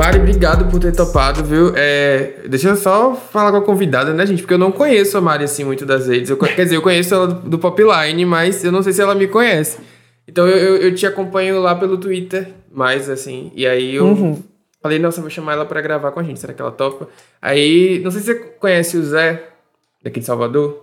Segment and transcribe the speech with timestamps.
[0.00, 1.74] Mari, obrigado por ter topado, viu?
[1.76, 4.40] É, deixa eu só falar com a convidada, né, gente?
[4.40, 6.30] Porque eu não conheço a Mari, assim, muito das redes.
[6.30, 9.14] Eu, quer dizer, eu conheço ela do, do Popline, mas eu não sei se ela
[9.14, 9.76] me conhece.
[10.26, 13.52] Então eu, eu, eu te acompanho lá pelo Twitter, mais assim.
[13.54, 14.42] E aí eu uhum.
[14.82, 16.40] falei, nossa, vou chamar ela para gravar com a gente.
[16.40, 17.06] Será que ela topa?
[17.42, 19.48] Aí, não sei se você conhece o Zé,
[20.02, 20.82] daqui de Salvador.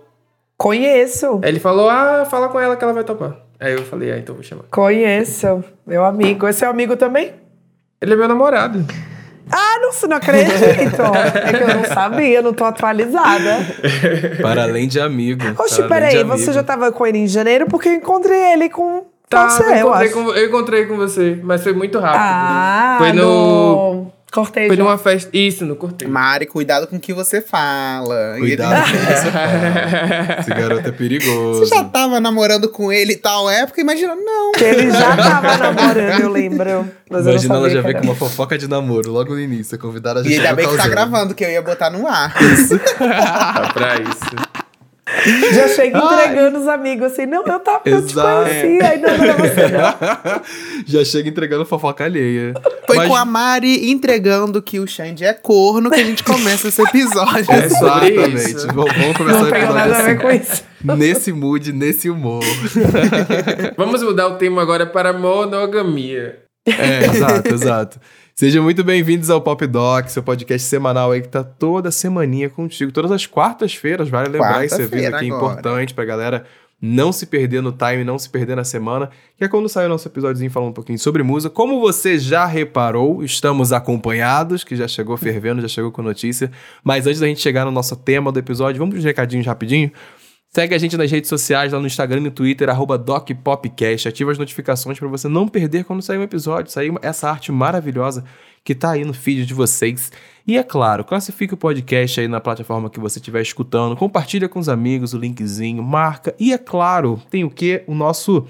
[0.56, 1.40] Conheço.
[1.42, 3.36] Aí ele falou, ah, fala com ela que ela vai topar.
[3.58, 4.62] Aí eu falei, ah, então vou chamar.
[4.70, 6.46] Conheço, meu amigo.
[6.46, 7.32] Esse é amigo também?
[8.00, 8.86] Ele é meu namorado.
[9.50, 11.02] Ah, não, não acredito.
[11.34, 13.58] é que eu não sabia, não tô atualizada.
[14.42, 15.42] Para além de amigo.
[15.58, 19.50] Oxe, peraí, você já tava com ele em janeiro porque eu encontrei ele com Tá,
[19.50, 22.22] você, eu, encontrei com, eu encontrei com você, mas foi muito rápido.
[22.22, 23.22] Ah, foi no...
[23.22, 24.12] no...
[24.30, 24.68] Cortejo.
[24.68, 25.30] Foi numa festa.
[25.32, 26.10] Isso, no cortejo.
[26.10, 28.36] Mari, cuidado com o que você fala.
[28.38, 30.40] Cuidado com o que você fala.
[30.40, 31.60] Esse garoto é perigoso.
[31.60, 33.80] Você já tava namorando com ele tal época?
[33.80, 34.52] Imagina, não.
[34.52, 36.90] Que ele já tava namorando, eu lembro.
[37.10, 39.74] Mas Imagina ela já ver com uma fofoca de namoro logo no início.
[39.76, 42.34] A convidada já E ainda bem que tá gravando, que eu ia botar no ar.
[42.42, 42.78] Isso.
[42.98, 44.57] tá pra isso.
[45.54, 46.62] Já chega entregando Ai.
[46.62, 50.42] os amigos assim, não, eu tava, eu te conheci, aí não era você não.
[50.86, 52.54] Já chega entregando fofoca alheia.
[52.86, 53.08] Foi Mas...
[53.08, 57.46] com a Mari entregando que o Xande é corno que a gente começa esse episódio.
[57.52, 58.66] Exatamente.
[58.66, 60.64] Vamos, vamos começar não o episódio nada assim, a ver com isso.
[60.82, 62.44] Nesse mood, nesse humor.
[63.76, 66.48] vamos mudar o tema agora para monogamia.
[66.66, 68.00] É, exato, exato.
[68.38, 72.92] Sejam muito bem-vindos ao Pop Doc, seu podcast semanal aí que tá toda semaninha contigo.
[72.92, 75.26] Todas as quartas-feiras, vale lembrar esse aviso aqui agora.
[75.26, 76.44] importante pra galera
[76.80, 79.88] não se perder no time, não se perder na semana, que é quando sai o
[79.88, 81.52] nosso episódiozinho falando um pouquinho sobre música.
[81.52, 86.48] Como você já reparou, estamos acompanhados, que já chegou fervendo, já chegou com notícia.
[86.84, 89.90] Mas antes da gente chegar no nosso tema do episódio, vamos para os recadinhos rapidinho.
[90.50, 92.68] Segue a gente nas redes sociais, lá no Instagram e no Twitter,
[93.04, 94.08] DocPopcast.
[94.08, 98.24] Ativa as notificações para você não perder quando sair um episódio, sair essa arte maravilhosa
[98.64, 100.10] que tá aí no feed de vocês.
[100.46, 104.58] E é claro, classifique o podcast aí na plataforma que você estiver escutando, compartilha com
[104.58, 106.34] os amigos o linkzinho, marca.
[106.38, 107.84] E é claro, tem o que?
[107.86, 108.46] O nosso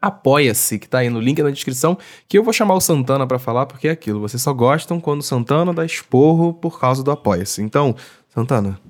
[0.00, 1.96] Apoia-se, que tá aí no link na descrição,
[2.28, 5.20] que eu vou chamar o Santana para falar, porque é aquilo, vocês só gostam quando
[5.20, 7.62] o Santana dá esporro por causa do Apoia-se.
[7.62, 7.94] Então,
[8.28, 8.80] Santana,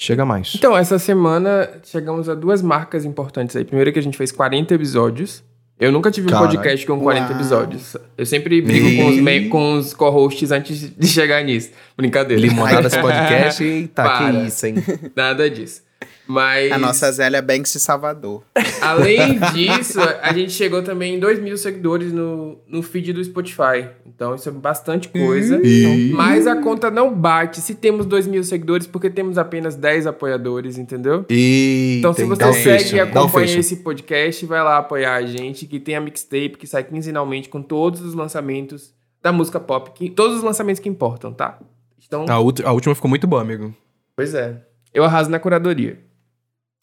[0.00, 0.54] Chega mais.
[0.54, 3.64] Então, essa semana chegamos a duas marcas importantes aí.
[3.64, 5.42] Primeiro que a gente fez 40 episódios.
[5.76, 7.34] Eu nunca tive um podcast com 40 Uau.
[7.34, 7.96] episódios.
[8.16, 8.96] Eu sempre brigo e...
[8.96, 11.70] com os, com os co-hosts antes de chegar nisso.
[11.96, 12.40] Brincadeira.
[12.40, 13.62] Limonada esse podcast.
[13.64, 14.32] Eita, Para.
[14.32, 14.76] que isso, hein?
[15.16, 15.82] Nada disso.
[16.28, 16.70] Mas.
[16.70, 18.44] A nossa Zélia Banks de Salvador.
[18.82, 23.88] Além disso, a gente chegou também em 2 mil seguidores no, no feed do Spotify.
[24.06, 25.58] Então, isso é bastante coisa.
[25.64, 26.12] E...
[26.12, 30.76] Mas a conta não bate se temos 2 mil seguidores, porque temos apenas 10 apoiadores,
[30.76, 31.24] entendeu?
[31.30, 31.96] E...
[31.98, 35.96] Então, se você segue e acompanha esse podcast, vai lá apoiar a gente, que tem
[35.96, 40.42] a mixtape que sai quinzenalmente com todos os lançamentos da música pop, que, todos os
[40.42, 41.58] lançamentos que importam, tá?
[42.06, 42.26] Então...
[42.28, 43.74] A, a última ficou muito boa, amigo.
[44.14, 44.62] Pois é.
[44.92, 46.07] Eu arraso na curadoria.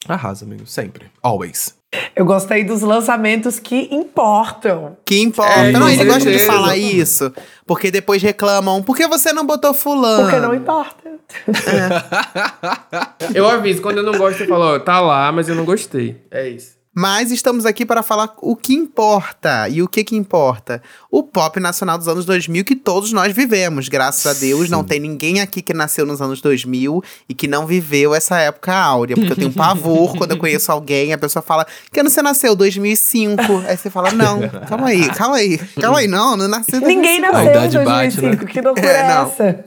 [0.08, 0.66] Arrasa, amigo.
[0.66, 1.06] Sempre.
[1.22, 1.74] Always.
[2.14, 4.96] Eu gostei dos lançamentos que importam.
[5.04, 5.64] Que importam.
[5.64, 7.32] É, não, ele gosta de falar isso.
[7.66, 8.82] Porque depois reclamam.
[8.82, 10.24] Por que você não botou fulano?
[10.24, 11.10] Porque não importa.
[11.48, 13.38] É.
[13.38, 13.80] eu aviso.
[13.80, 16.20] Quando eu não gosto, eu falo, ó, tá lá, mas eu não gostei.
[16.30, 16.75] É isso.
[16.98, 19.68] Mas estamos aqui para falar o que importa.
[19.68, 20.80] E o que que importa?
[21.10, 23.86] O pop nacional dos anos 2000 que todos nós vivemos.
[23.90, 24.70] Graças a Deus, Sim.
[24.70, 28.72] não tem ninguém aqui que nasceu nos anos 2000 e que não viveu essa época
[28.74, 29.14] áurea.
[29.14, 32.56] Porque eu tenho pavor quando eu conheço alguém, a pessoa fala, que ano você nasceu?
[32.56, 33.42] 2005.
[33.68, 35.58] Aí você fala, não, calma aí, calma aí.
[35.78, 36.86] Calma aí, não, não nasceu em 2005.
[36.86, 38.52] Ninguém nasceu em 2005, bate, né?
[38.52, 39.26] que loucura é, não.
[39.26, 39.64] essa?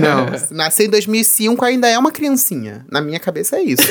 [0.00, 2.86] não, nasceu em 2005 ainda é uma criancinha.
[2.90, 3.86] Na minha cabeça é isso.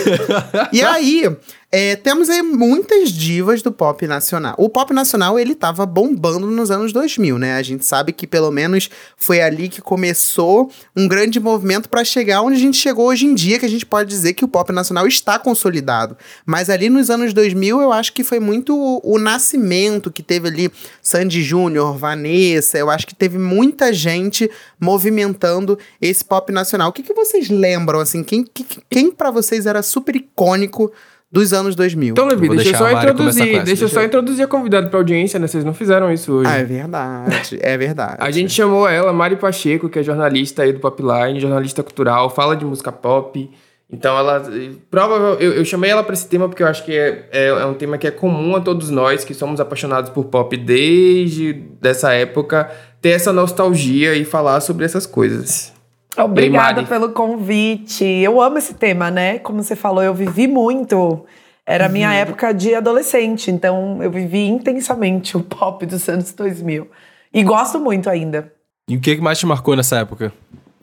[0.74, 1.30] e aí,
[1.72, 4.56] é, temos aí muitas divas do pop nacional.
[4.58, 7.56] O pop nacional, ele tava bombando nos anos 2000, né?
[7.56, 12.42] A gente sabe que pelo menos foi ali que começou um grande movimento para chegar
[12.42, 14.72] onde a gente chegou hoje em dia, que a gente pode dizer que o pop
[14.72, 16.16] nacional está consolidado.
[16.46, 20.48] Mas ali nos anos 2000, eu acho que foi muito o, o nascimento que teve
[20.48, 20.72] ali
[21.02, 26.90] Sandy Júnior, Vanessa, eu acho que teve muita gente movimentando esse pop nacional.
[26.90, 28.24] O que, que vocês lembram, assim?
[28.24, 30.92] Quem, que, quem para vocês era super icônico
[31.36, 32.14] dos anos 2000.
[32.14, 35.48] Então, Levi, deixa eu só introduzir, deixa eu só introduzir a convidada pra audiência, né?
[35.48, 36.50] Vocês não fizeram isso hoje.
[36.50, 38.16] Ah, é verdade, é verdade.
[38.20, 42.56] a gente chamou ela, Mari Pacheco, que é jornalista aí do Popline, jornalista cultural, fala
[42.56, 43.52] de música pop.
[43.92, 44.44] Então ela.
[44.90, 45.44] Provavelmente.
[45.44, 47.74] Eu, eu, chamei ela para esse tema porque eu acho que é, é, é, um
[47.74, 51.52] tema que é comum a todos nós que somos apaixonados por pop desde
[51.82, 52.72] dessa época,
[53.02, 55.75] ter essa nostalgia e falar sobre essas coisas.
[56.18, 58.04] Obrigada pelo convite.
[58.04, 59.40] Eu amo esse tema, né?
[59.40, 61.26] Como você falou, eu vivi muito.
[61.66, 62.16] Era a minha uhum.
[62.16, 66.88] época de adolescente, então eu vivi intensamente o pop dos anos 2000.
[67.34, 68.52] E gosto muito ainda.
[68.88, 70.32] E o que mais te marcou nessa época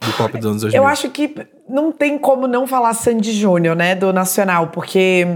[0.00, 0.82] do pop dos anos 2000?
[0.82, 1.35] Eu acho que
[1.69, 5.26] não tem como não falar Sandy Júnior, né, do Nacional, porque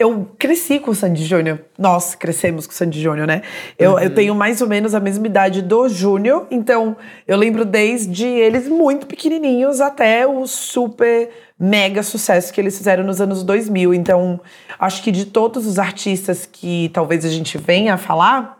[0.00, 1.60] eu cresci com o Sandy Júnior.
[1.78, 3.42] Nós crescemos com o Sandy Júnior, né?
[3.78, 3.98] Eu, uhum.
[3.98, 6.96] eu tenho mais ou menos a mesma idade do Júnior, então
[7.28, 13.20] eu lembro desde eles muito pequenininhos até o super mega sucesso que eles fizeram nos
[13.20, 13.92] anos 2000.
[13.92, 14.40] Então,
[14.78, 18.58] acho que de todos os artistas que talvez a gente venha a falar,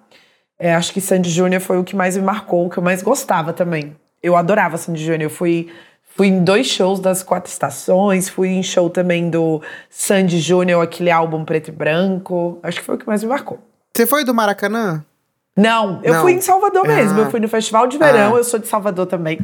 [0.59, 3.03] é, acho que Sandy Júnior foi o que mais me marcou, o que eu mais
[3.03, 3.97] gostava também.
[4.23, 5.23] Eu adorava Sandy Júnior.
[5.23, 5.71] Eu fui,
[6.21, 11.11] fui em dois shows das quatro estações, fui em show também do Sandy Júnior, aquele
[11.11, 12.59] álbum preto e branco.
[12.63, 13.59] Acho que foi o que mais me marcou.
[13.97, 15.03] Você foi do Maracanã?
[15.57, 16.21] Não, eu Não.
[16.21, 17.19] fui em Salvador mesmo.
[17.19, 17.25] Ah.
[17.25, 18.39] Eu fui no Festival de Verão, ah.
[18.39, 19.39] eu sou de Salvador também.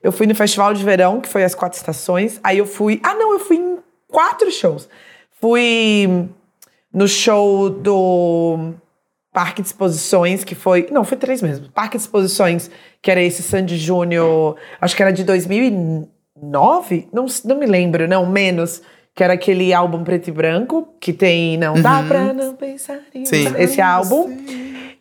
[0.00, 2.38] Eu fui no Festival de Verão, que foi as quatro estações.
[2.44, 3.00] Aí eu fui.
[3.02, 4.88] Ah, não, eu fui em quatro shows.
[5.40, 6.28] Fui
[6.94, 8.72] no show do
[9.32, 10.86] Parque de Exposições, que foi.
[10.92, 11.68] Não, foi três mesmo.
[11.70, 12.70] Parque de Exposições,
[13.02, 15.24] que era esse Sandy Júnior, acho que era de
[16.36, 17.08] 2009?
[17.12, 18.82] Não, não me lembro, não, menos.
[19.14, 21.82] Que era aquele álbum preto e branco, que tem Não uhum.
[21.82, 23.52] Dá Pra Não Pensar em Sim.
[23.58, 24.36] Esse álbum.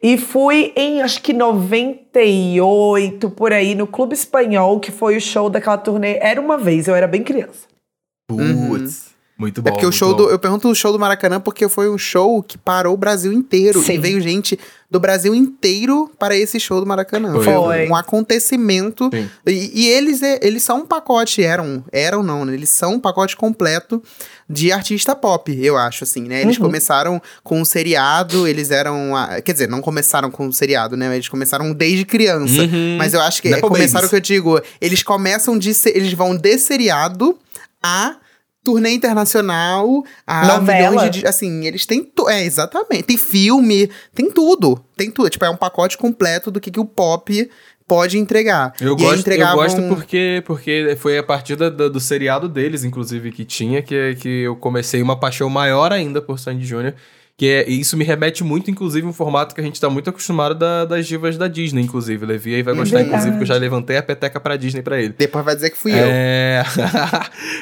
[0.01, 5.49] E fui em, acho que 98, por aí, no Clube Espanhol, que foi o show
[5.49, 6.17] daquela turnê.
[6.21, 7.67] Era uma vez, eu era bem criança.
[8.27, 9.07] Putz.
[9.07, 9.08] Uhum.
[9.39, 9.69] Muito bom.
[9.69, 10.17] É porque o show bom.
[10.17, 10.29] do.
[10.29, 13.81] Eu pergunto o show do Maracanã porque foi um show que parou o Brasil inteiro.
[13.81, 13.93] Sim.
[13.93, 14.59] E veio gente
[14.91, 17.31] do Brasil inteiro para esse show do Maracanã.
[17.35, 17.87] Foi, foi.
[17.87, 19.09] um acontecimento.
[19.45, 22.53] E, e, eles, é, eles são um pacote, eram, eram não, né?
[22.53, 24.03] Eles são um pacote completo
[24.49, 26.41] de artista pop, eu acho, assim, né?
[26.41, 26.65] Eles uhum.
[26.65, 29.11] começaram com um seriado, eles eram.
[29.45, 31.15] Quer dizer, não começaram com um seriado, né?
[31.15, 32.63] Eles começaram desde criança.
[32.63, 32.97] Uhum.
[32.97, 34.59] Mas eu acho que é, começaram o que eu digo.
[34.81, 35.71] Eles começam de.
[35.85, 37.37] Eles vão de seriado
[37.81, 38.17] a
[38.63, 41.09] turnê internacional, a Novela.
[41.09, 41.25] de.
[41.25, 42.11] Assim, eles têm.
[42.27, 43.03] É, exatamente.
[43.03, 44.79] Tem filme, tem tudo.
[44.95, 45.29] Tem tudo.
[45.29, 47.49] Tipo, é um pacote completo do que, que o pop
[47.87, 48.73] pode entregar.
[48.79, 49.63] Eu, e gosto, entregavam...
[49.63, 54.15] eu gosto porque, porque foi a partir da, do seriado deles, inclusive, que tinha, que,
[54.15, 56.93] que eu comecei uma paixão maior ainda por Sandy Júnior.
[57.39, 60.55] Que é, isso me remete muito, inclusive, um formato que a gente tá muito acostumado
[60.55, 62.25] da, das divas da Disney, inclusive.
[62.25, 65.01] Levi aí vai gostar, é inclusive, que eu já levantei a peteca pra Disney pra
[65.01, 65.15] ele.
[65.17, 66.65] Depois vai dizer que fui é...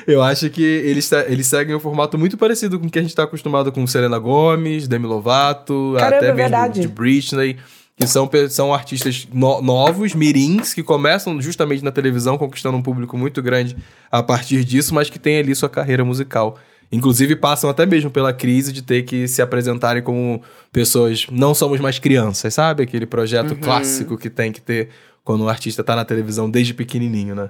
[0.08, 0.16] eu.
[0.16, 3.14] eu acho que eles, eles seguem um formato muito parecido com o que a gente
[3.14, 6.82] tá acostumado com Selena Gomes, Demi Lovato, Caramba, até é mesmo verdade.
[6.82, 7.58] de Britney
[7.96, 13.18] que são, são artistas no, novos, mirins, que começam justamente na televisão, conquistando um público
[13.18, 13.76] muito grande
[14.12, 16.60] a partir disso, mas que tem ali sua carreira musical.
[16.92, 20.42] Inclusive passam até mesmo pela crise de ter que se apresentarem como
[20.72, 21.28] pessoas.
[21.30, 22.84] Não somos mais crianças, sabe?
[22.84, 23.60] Aquele projeto uhum.
[23.60, 24.90] clássico que tem que ter
[25.24, 27.50] quando o artista tá na televisão desde pequenininho, né?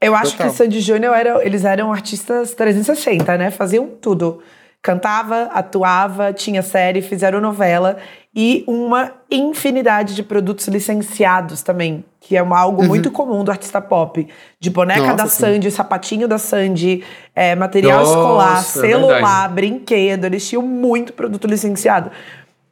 [0.00, 0.48] Eu acho Total.
[0.48, 3.50] que Sandy Júnior era, eles eram artistas 360, né?
[3.50, 4.40] Faziam tudo.
[4.82, 7.98] Cantava, atuava, tinha série, fizeram novela
[8.34, 12.88] e uma infinidade de produtos licenciados também, que é uma, algo uhum.
[12.88, 14.28] muito comum do artista pop.
[14.60, 15.40] De boneca Nossa, da sim.
[15.40, 17.02] Sandy, sapatinho da Sandy,
[17.34, 22.12] é, material Nossa, escolar, é celular, é brinquedo, eles tinham muito produto licenciado.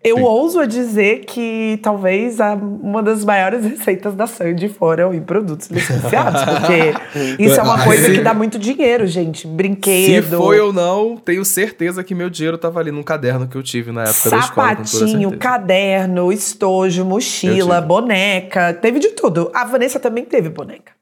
[0.05, 0.23] Eu Sim.
[0.23, 5.69] ouso a dizer que talvez a, uma das maiores receitas da Sandy foram em produtos
[5.69, 9.47] licenciados, porque isso é uma coisa que dá muito dinheiro, gente.
[9.47, 10.23] Brinquedo.
[10.25, 13.63] Se foi ou não, tenho certeza que meu dinheiro tava ali num caderno que eu
[13.63, 14.87] tive na época Sapatinho, da escola.
[14.87, 18.75] Sapatinho, caderno, estojo, mochila, boneca.
[18.75, 19.51] Teve de tudo.
[19.53, 20.93] A Vanessa também teve boneca.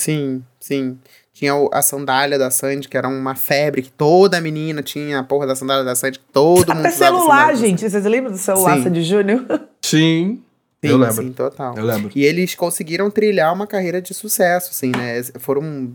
[0.00, 0.98] Sim, sim.
[1.34, 5.48] Tinha a sandália da Sandy, que era uma febre, que toda menina tinha a porra
[5.48, 7.80] da sandália da Sandy, que todo Até mundo Até celular, gente.
[7.90, 9.44] Vocês lembram do celular Sandy Júnior?
[9.82, 10.40] Sim.
[10.80, 11.14] Sim, eu lembro.
[11.24, 11.74] Sim, total.
[11.76, 12.12] Eu lembro.
[12.14, 15.22] E eles conseguiram trilhar uma carreira de sucesso, assim, né?
[15.40, 15.90] Foram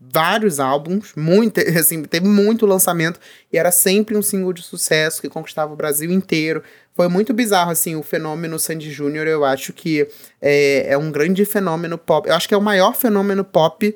[0.00, 3.20] vários álbuns, muito, assim, teve muito lançamento
[3.52, 6.64] e era sempre um single de sucesso que conquistava o Brasil inteiro.
[6.94, 10.08] Foi muito bizarro, assim, o fenômeno Sandy Júnior, eu acho que
[10.42, 12.28] é, é um grande fenômeno pop.
[12.28, 13.94] Eu acho que é o maior fenômeno pop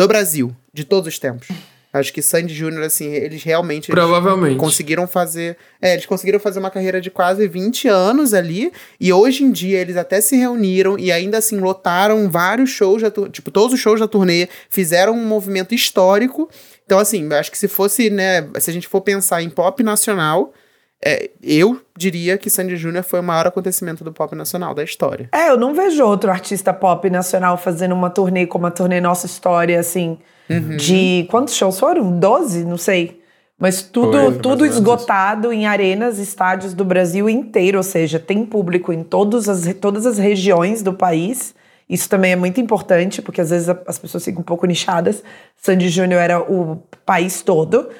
[0.00, 1.48] do Brasil, de todos os tempos.
[1.92, 3.90] Acho que Sandy Júnior, assim, eles realmente.
[3.90, 4.52] Provavelmente.
[4.52, 5.56] Eles conseguiram fazer.
[5.82, 8.72] É, eles conseguiram fazer uma carreira de quase 20 anos ali.
[8.98, 13.10] E hoje em dia eles até se reuniram e ainda assim lotaram vários shows, da,
[13.28, 16.48] tipo, todos os shows da turnê, fizeram um movimento histórico.
[16.86, 20.54] Então, assim, acho que se fosse, né, se a gente for pensar em pop nacional,
[21.02, 25.28] é, eu diria que Sandy Júnior foi o maior acontecimento do pop nacional da história.
[25.32, 29.24] É, eu não vejo outro artista pop nacional fazendo uma turnê como a turnê Nossa
[29.24, 30.76] História, assim, uhum.
[30.76, 31.26] de.
[31.30, 32.18] Quantos shows foram?
[32.18, 32.64] Doze?
[32.64, 33.20] Não sei.
[33.58, 38.90] Mas tudo, foi, tudo esgotado em arenas, estádios do Brasil inteiro, ou seja, tem público
[38.90, 41.54] em todas as, todas as regiões do país.
[41.86, 45.22] Isso também é muito importante, porque às vezes as pessoas ficam um pouco nichadas.
[45.56, 47.90] Sandy Júnior era o país todo.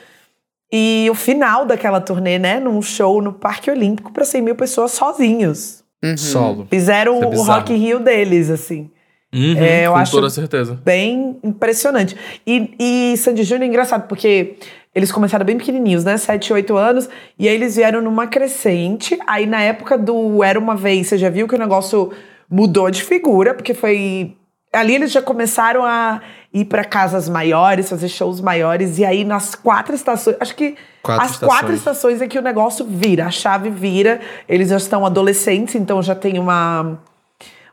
[0.73, 2.61] E o final daquela turnê, né?
[2.61, 5.83] Num show no Parque Olímpico para 100 mil pessoas sozinhos.
[6.03, 6.17] uhum.
[6.17, 6.67] solo.
[6.71, 8.91] Fizeram é o Rock Rio deles, assim.
[9.33, 10.81] Uhum, é, eu com acho toda certeza.
[10.85, 12.17] Bem impressionante.
[12.47, 14.57] E, e Sandy Júnior é engraçado, porque
[14.95, 16.17] eles começaram bem pequenininhos, né?
[16.17, 17.09] 7, 8 anos.
[17.39, 19.19] E aí eles vieram numa crescente.
[19.27, 22.11] Aí na época do Era Uma Vez, você já viu que o negócio
[22.51, 24.37] mudou de figura, porque foi.
[24.73, 26.21] Ali eles já começaram a
[26.53, 28.99] ir para casas maiores, fazer shows maiores.
[28.99, 30.37] E aí nas quatro estações.
[30.39, 31.59] Acho que quatro as estações.
[31.59, 34.21] quatro estações é que o negócio vira, a chave vira.
[34.49, 36.99] Eles já estão adolescentes, então já tem uma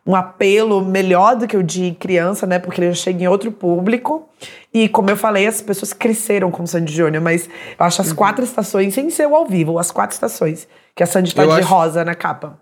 [0.07, 2.57] um apelo melhor do que o de criança, né?
[2.57, 4.27] Porque ele já chega em outro público.
[4.73, 8.09] E como eu falei, as pessoas cresceram com o Sandy Júnior, mas eu acho as
[8.09, 8.15] uhum.
[8.15, 11.49] quatro estações, sem ser o ao vivo, as quatro estações, que a Sandy tá eu
[11.49, 11.67] de acho...
[11.67, 12.57] rosa na capa.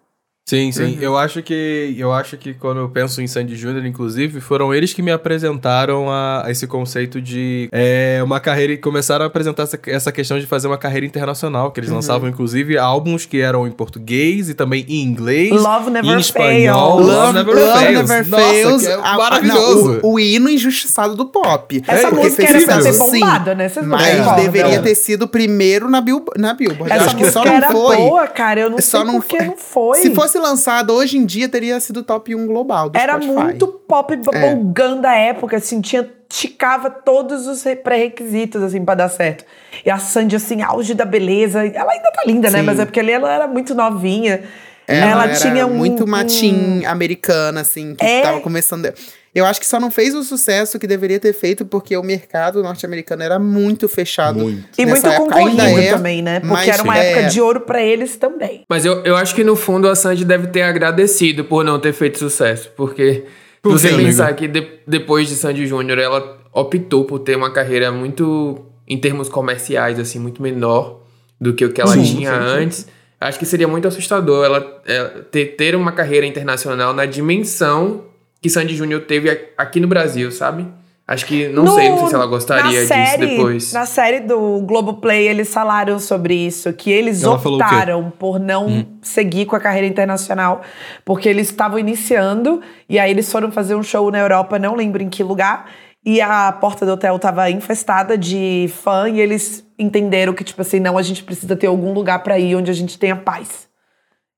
[0.48, 0.84] Sim, sim.
[0.84, 0.98] Uhum.
[1.02, 4.94] Eu acho que eu acho que quando eu penso em Sandy Júnior, inclusive, foram eles
[4.94, 9.64] que me apresentaram a, a esse conceito de é, uma carreira e começaram a apresentar
[9.64, 11.96] essa, essa, questão de fazer uma carreira internacional, que eles uhum.
[11.96, 16.98] lançavam inclusive álbuns que eram em português e também em inglês, Love Never em espanhol.
[16.98, 17.08] Fails.
[17.08, 18.10] Love, Never Love Fails.
[18.10, 18.84] Never Fails.
[18.84, 19.94] Nossa, é maravilhoso.
[19.94, 21.84] Não, o, o, hino injustiçado do pop.
[21.88, 23.68] Essa é, música era pra ser bombada, né?
[23.68, 26.94] Vocês mas deveria ter sido primeiro na, Bil na Billboard.
[26.94, 27.98] Essa acho música que só não era foi.
[27.98, 28.62] boa, cara.
[28.62, 29.98] Eu não só sei não por que não foi.
[30.02, 33.34] Se fosse lançado hoje hoje em dia teria sido top 1 global Era Spotify.
[33.34, 35.02] muito pop bubblegum é.
[35.02, 39.46] da época, assim, tinha, ticava todos os pré-requisitos, assim, pra dar certo.
[39.86, 41.66] E a Sandy, assim, auge da beleza.
[41.66, 42.60] Ela ainda tá linda, né?
[42.60, 42.66] Sim.
[42.66, 42.72] né?
[42.72, 44.44] Mas é porque ali ela era muito novinha.
[44.88, 46.90] Ela, ela tinha um, muito matin um...
[46.90, 48.22] americana, assim, que é...
[48.22, 48.94] tava começando.
[49.36, 52.64] Eu acho que só não fez o sucesso que deveria ter feito porque o mercado
[52.64, 54.40] norte-americano era muito fechado.
[54.40, 54.70] Muito.
[54.78, 56.40] E muito concorrido é, também, né?
[56.40, 57.12] Porque era uma é...
[57.12, 58.64] época de ouro para eles também.
[58.70, 61.92] Mas eu, eu acho que no fundo a Sandy deve ter agradecido por não ter
[61.92, 62.72] feito sucesso.
[62.78, 63.26] Porque
[63.62, 64.04] por você amigo?
[64.04, 68.98] pensar que de, depois de Sandy Júnior ela optou por ter uma carreira muito, em
[68.98, 71.02] termos comerciais, assim, muito menor
[71.42, 72.78] do que o que ela sim, tinha sim, antes.
[72.78, 72.86] Sim.
[73.20, 78.50] Acho que seria muito assustador ela, ela ter, ter uma carreira internacional na dimensão que
[78.50, 80.68] Sandy Júnior teve aqui no Brasil, sabe?
[81.08, 83.72] Acho que, não no, sei, não sei se ela gostaria disso série, depois.
[83.72, 88.86] Na série do Globoplay, eles falaram sobre isso, que eles ela optaram por não hum.
[89.04, 90.62] seguir com a carreira internacional,
[91.04, 95.04] porque eles estavam iniciando, e aí eles foram fazer um show na Europa, não lembro
[95.04, 95.70] em que lugar,
[96.04, 100.80] e a porta do hotel estava infestada de fã, e eles entenderam que, tipo assim,
[100.80, 103.68] não, a gente precisa ter algum lugar para ir onde a gente tenha paz.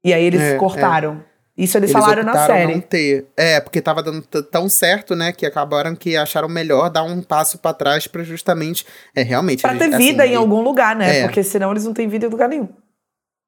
[0.03, 1.21] E aí eles é, cortaram.
[1.33, 1.36] É.
[1.57, 2.73] Isso eles, eles falaram na série.
[2.73, 3.25] Não ter.
[3.35, 7.57] É, porque tava dando tão certo, né, que acabaram que acharam melhor dar um passo
[7.57, 8.85] para trás para justamente,
[9.15, 11.19] é realmente, para ter vida assim, em algum lugar, né?
[11.19, 11.23] É.
[11.23, 12.69] Porque senão eles não têm vida em lugar nenhum.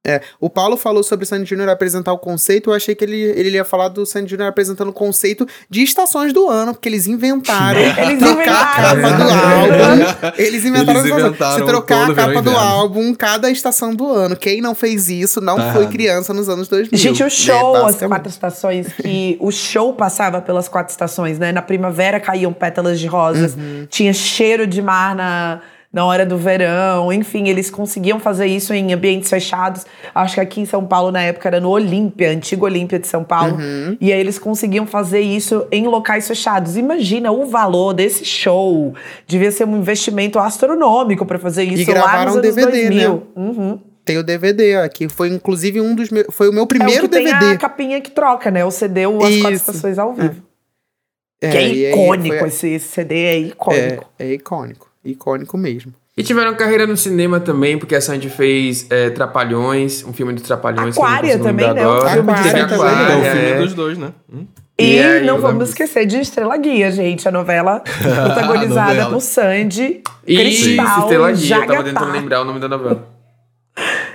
[0.08, 3.18] É, o Paulo falou sobre o Sandy Júnior apresentar o conceito, eu achei que ele,
[3.18, 7.06] ele ia falar do Sandy Júnior apresentando o conceito de estações do ano, porque eles
[7.06, 8.56] inventaram eles trocar inventaram.
[8.56, 10.34] a capa do álbum.
[10.38, 14.38] Eles inventaram, eles inventaram se trocar a capa do álbum cada estação do ano.
[14.38, 16.98] Quem não fez isso não foi criança nos anos 2000.
[16.98, 21.52] Gente, o show, é, as quatro estações, que o show passava pelas quatro estações, né?
[21.52, 23.86] Na primavera caíam pétalas de rosas, uhum.
[23.90, 28.94] tinha cheiro de mar na na hora do verão, enfim, eles conseguiam fazer isso em
[28.94, 29.88] ambientes fechados.
[30.14, 33.24] Acho que aqui em São Paulo, na época, era no Olímpia, antigo Olímpia de São
[33.24, 33.56] Paulo.
[33.56, 33.98] Uhum.
[34.00, 36.78] E aí eles conseguiam fazer isso em locais fechados.
[36.78, 38.94] Imagina o valor desse show.
[39.26, 43.14] Devia ser um investimento astronômico para fazer isso e gravaram lá nos DVD, 2000.
[43.14, 43.22] Né?
[43.36, 43.80] Uhum.
[44.06, 47.10] Tem o DVD aqui, foi inclusive um dos meus, foi o meu primeiro é o
[47.10, 47.40] que DVD.
[47.40, 48.64] Tem a capinha que troca, né?
[48.64, 49.42] O CD ou as isso.
[49.42, 50.44] quatro estações ao vivo.
[51.42, 51.50] É.
[51.50, 54.06] que é, é icônico, esse, esse CD é icônico.
[54.20, 55.94] É, é icônico icônico mesmo.
[56.18, 60.44] E tiveram carreira no cinema também, porque a Sandy fez é, Trapalhões, um filme dos
[60.44, 60.98] Trapalhões.
[60.98, 61.82] Aquária também, né?
[61.82, 62.10] Agora.
[62.10, 63.58] filme de Aquária, Aquária, é o filme é.
[63.60, 64.12] dos dois, né?
[64.32, 64.46] Hum.
[64.78, 67.28] E, e aí, não vamos esquecer de Estrela Guia, gente.
[67.28, 69.10] A novela protagonizada novela.
[69.12, 71.56] por Sandy Cristal Isso, Estrela Guia.
[71.56, 73.08] Eu tava tentando lembrar o nome da novela.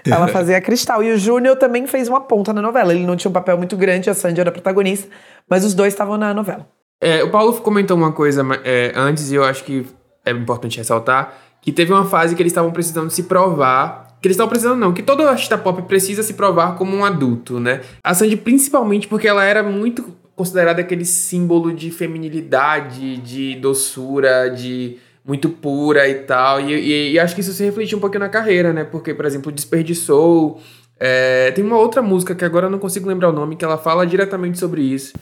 [0.07, 1.03] Ela fazia Cristal.
[1.03, 2.95] E o Júnior também fez uma ponta na novela.
[2.95, 5.09] Ele não tinha um papel muito grande, a Sandy era protagonista,
[5.49, 6.67] mas os dois estavam na novela.
[7.01, 9.87] É, o Paulo comentou uma coisa é, antes e eu acho que
[10.25, 14.19] é importante ressaltar, que teve uma fase que eles estavam precisando se provar.
[14.21, 17.61] Que eles estavam precisando, não, que todo artista pop precisa se provar como um adulto,
[17.61, 17.83] né?
[18.03, 24.97] A Sandy, principalmente porque ela era muito considerada aquele símbolo de feminilidade, de doçura, de
[25.25, 26.61] muito pura e tal.
[26.61, 28.85] E, e, e, acho que isso se refletiu um pouquinho na carreira, né?
[28.85, 30.61] Porque, por exemplo, Desperdiçou.
[30.99, 33.77] É, tem uma outra música que agora eu não consigo lembrar o nome, que ela
[33.77, 35.13] fala diretamente sobre isso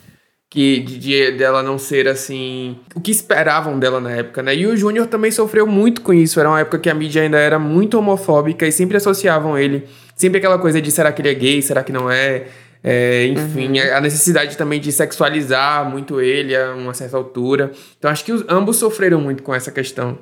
[0.52, 4.54] que de, de, dela não ser assim o que esperavam dela na época, né?
[4.54, 6.38] E o Júnior também sofreu muito com isso.
[6.38, 10.36] Era uma época que a mídia ainda era muito homofóbica e sempre associavam ele, sempre
[10.36, 12.48] aquela coisa de será que ele é gay, será que não é?
[12.84, 13.96] é enfim, uhum.
[13.96, 17.72] a necessidade também de sexualizar muito ele a uma certa altura.
[17.98, 20.18] Então acho que os, ambos sofreram muito com essa questão.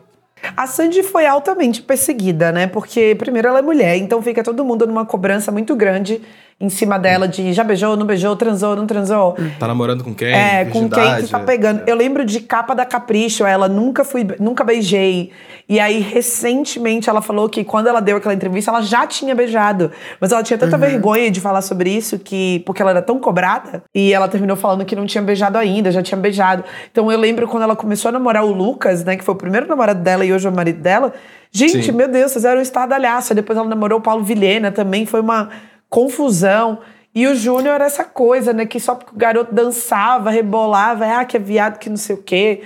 [0.57, 2.69] A Sandy foi altamente perseguida, né?
[2.69, 6.23] Porque, primeiro, ela é mulher, então fica todo mundo numa cobrança muito grande
[6.61, 9.35] em cima dela de já beijou, não beijou, transou, não transou.
[9.59, 10.29] Tá namorando com quem?
[10.29, 11.83] É, com quem que tá pegando.
[11.87, 15.31] Eu lembro de capa da Capricho, ela nunca fui, nunca beijei.
[15.67, 19.91] E aí, recentemente, ela falou que quando ela deu aquela entrevista, ela já tinha beijado.
[20.21, 20.81] Mas ela tinha tanta uhum.
[20.83, 24.85] vergonha de falar sobre isso, que porque ela era tão cobrada, e ela terminou falando
[24.85, 26.63] que não tinha beijado ainda, já tinha beijado.
[26.93, 29.67] Então eu lembro quando ela começou a namorar o Lucas, né, que foi o primeiro
[29.67, 31.15] namorado dela e hoje é o marido dela.
[31.53, 31.93] Gente, Sim.
[31.93, 33.35] meu Deus, vocês eram um estardalhaço.
[33.35, 35.49] Depois ela namorou o Paulo Vilhena também, foi uma
[35.91, 36.79] confusão.
[37.15, 38.65] E o Júnior era essa coisa, né?
[38.65, 42.23] Que só porque o garoto dançava, rebolava, ah, que é viado, que não sei o
[42.23, 42.63] quê.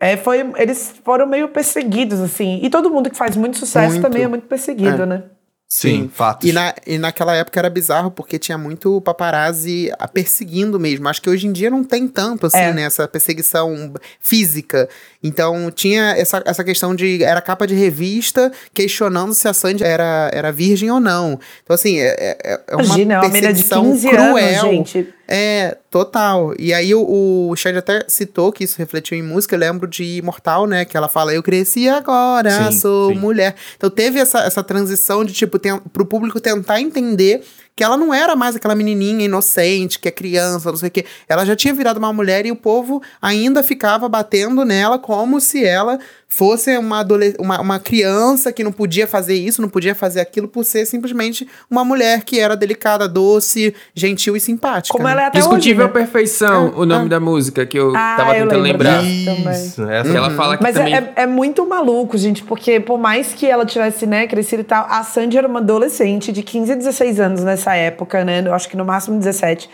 [0.00, 2.60] É, foi, eles foram meio perseguidos, assim.
[2.62, 4.02] E todo mundo que faz muito sucesso muito.
[4.02, 5.06] também é muito perseguido, é.
[5.06, 5.24] né?
[5.74, 6.48] Sim, fatos.
[6.48, 11.08] E, na, e naquela época era bizarro porque tinha muito paparazzi perseguindo mesmo.
[11.08, 12.72] Acho que hoje em dia não tem tanto, assim, é.
[12.72, 12.82] né?
[12.82, 14.88] Essa perseguição física.
[15.20, 17.24] Então tinha essa, essa questão de.
[17.24, 21.40] Era capa de revista questionando se a Sandy era, era virgem ou não.
[21.64, 22.14] Então, assim, é,
[22.44, 24.36] é, é uma Imagina, perseguição uma de 15 cruel.
[24.36, 25.13] Anos, gente.
[25.26, 26.54] É, total.
[26.58, 29.54] E aí o, o Xande até citou que isso refletiu em música.
[29.54, 30.84] Eu lembro de Imortal, né?
[30.84, 33.18] Que ela fala, eu cresci agora, sim, sou sim.
[33.18, 33.54] mulher.
[33.76, 37.42] Então teve essa, essa transição de, tipo, tem, pro público tentar entender
[37.76, 41.04] que ela não era mais aquela menininha inocente, que é criança, não sei o quê.
[41.28, 45.64] Ela já tinha virado uma mulher e o povo ainda ficava batendo nela como se
[45.64, 45.98] ela
[46.34, 47.06] fosse uma,
[47.38, 51.46] uma, uma criança que não podia fazer isso, não podia fazer aquilo por ser simplesmente
[51.70, 54.92] uma mulher que era delicada, doce, gentil e simpática.
[54.92, 55.12] Como né?
[55.12, 56.00] ela é até Discutível hoje, né?
[56.00, 57.08] Perfeição, é, o nome é.
[57.08, 59.04] da música que eu ah, tava tentando lembrar.
[59.04, 60.16] Isso, essa uhum.
[60.16, 60.94] ela fala que Mas é, também...
[60.94, 64.86] é, é, muito maluco, gente, porque por mais que ela tivesse, né, crescido e tal,
[64.90, 68.68] a Sandy era uma adolescente de 15 a 16 anos nessa época, né, eu acho
[68.68, 69.70] que no máximo 17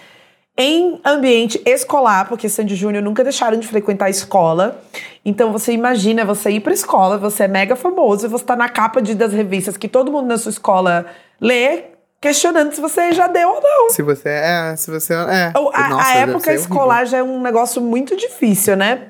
[0.57, 4.83] em ambiente escolar, porque Sandy Júnior nunca deixaram de frequentar a escola.
[5.25, 9.01] Então você imagina você ir para escola, você é mega famoso, você tá na capa
[9.01, 11.07] de, das revistas que todo mundo na sua escola
[11.41, 11.85] lê,
[12.21, 13.91] questionando se você já deu ou não.
[13.91, 15.53] Se você é, se você é.
[15.57, 17.11] Ou, a, Nossa, a época escolar horrível.
[17.11, 19.09] já é um negócio muito difícil, né?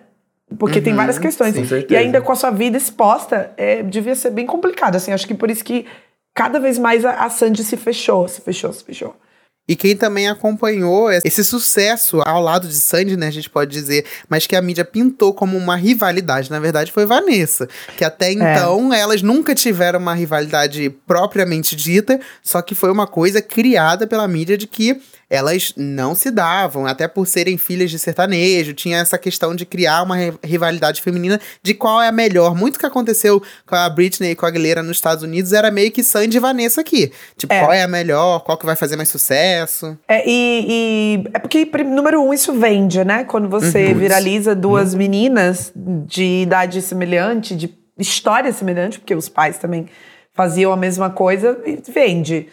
[0.59, 1.55] Porque uhum, tem várias questões.
[1.89, 4.97] E ainda com a sua vida exposta, é, devia ser bem complicado.
[4.97, 5.87] Assim, acho que por isso que
[6.35, 9.15] cada vez mais a, a Sandy se fechou, se fechou, se fechou.
[9.71, 14.05] E quem também acompanhou esse sucesso ao lado de Sandy, né, a gente pode dizer,
[14.29, 18.33] mas que a mídia pintou como uma rivalidade, na verdade foi Vanessa, que até é.
[18.33, 18.99] então é.
[18.99, 24.59] elas nunca tiveram uma rivalidade propriamente dita, só que foi uma coisa criada pela mídia
[24.59, 29.55] de que elas não se davam, até por serem filhas de sertanejo, tinha essa questão
[29.55, 32.55] de criar uma rivalidade feminina de qual é a melhor.
[32.57, 35.93] Muito que aconteceu com a Britney e com a Aguilera nos Estados Unidos era meio
[35.93, 37.13] que Sandy e Vanessa aqui.
[37.37, 37.61] Tipo, é.
[37.61, 39.97] qual é a melhor, qual que vai fazer mais sucesso.
[40.09, 43.23] É, e, e é porque, número um, isso vende, né?
[43.23, 43.99] Quando você uhum.
[43.99, 44.99] viraliza duas uhum.
[44.99, 49.87] meninas de idade semelhante, de história semelhante, porque os pais também
[50.35, 51.57] faziam a mesma coisa,
[51.89, 52.49] vende.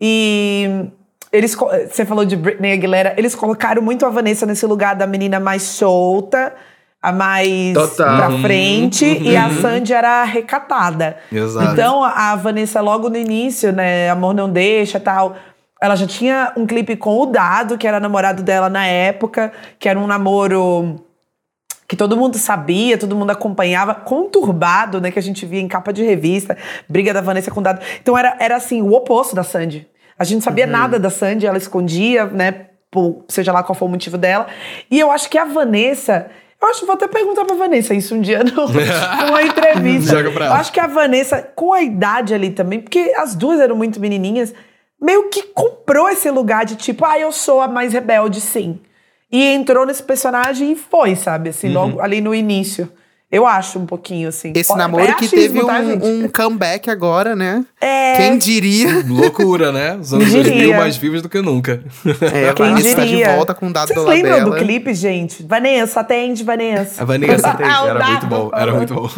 [0.00, 0.86] E
[1.34, 1.56] eles,
[1.90, 5.62] você falou de Britney Aguilera, eles colocaram muito a Vanessa nesse lugar da menina mais
[5.62, 6.54] solta,
[7.02, 8.16] a mais Total.
[8.16, 9.22] pra frente, uhum.
[9.24, 9.60] e a uhum.
[9.60, 11.16] Sandy era recatada.
[11.32, 11.72] Exato.
[11.72, 15.34] Então, a Vanessa, logo no início, né, Amor Não Deixa tal,
[15.82, 19.88] ela já tinha um clipe com o Dado, que era namorado dela na época, que
[19.88, 21.04] era um namoro
[21.88, 25.92] que todo mundo sabia, todo mundo acompanhava, conturbado, né, que a gente via em capa
[25.92, 26.56] de revista,
[26.88, 27.80] briga da Vanessa com o Dado.
[28.00, 29.86] Então era, era assim, o oposto da Sandy.
[30.18, 30.72] A gente não sabia uhum.
[30.72, 32.66] nada da Sandy, ela escondia, né?
[32.90, 34.46] Por, seja lá qual for o motivo dela.
[34.90, 36.30] E eu acho que a Vanessa.
[36.60, 38.68] Eu acho, vou até perguntar pra Vanessa isso um dia no,
[39.26, 40.16] numa entrevista.
[40.16, 40.54] Joga pra ela.
[40.54, 44.00] Eu acho que a Vanessa, com a idade ali também, porque as duas eram muito
[44.00, 44.54] menininhas,
[45.00, 48.80] meio que comprou esse lugar de tipo, ah, eu sou a mais rebelde, sim.
[49.30, 51.50] E entrou nesse personagem e foi, sabe?
[51.50, 51.74] Assim, uhum.
[51.74, 52.90] logo ali no início.
[53.34, 54.52] Eu acho um pouquinho, assim.
[54.54, 57.66] Esse Pode, namoro é que teve tá, um, um, comeback agora, né?
[57.80, 58.16] É.
[58.16, 59.02] Quem diria?
[59.04, 59.96] Loucura, né?
[59.96, 61.82] Os anos 2000 mais vivos do que nunca.
[62.20, 65.42] É, Quem Vanessa tá de volta com o dado Vocês lembram do clipe, gente?
[65.42, 67.02] Vanessa, atende, Vanessa.
[67.02, 67.70] A Vanessa atende.
[67.70, 69.10] Era muito bom, era muito bom.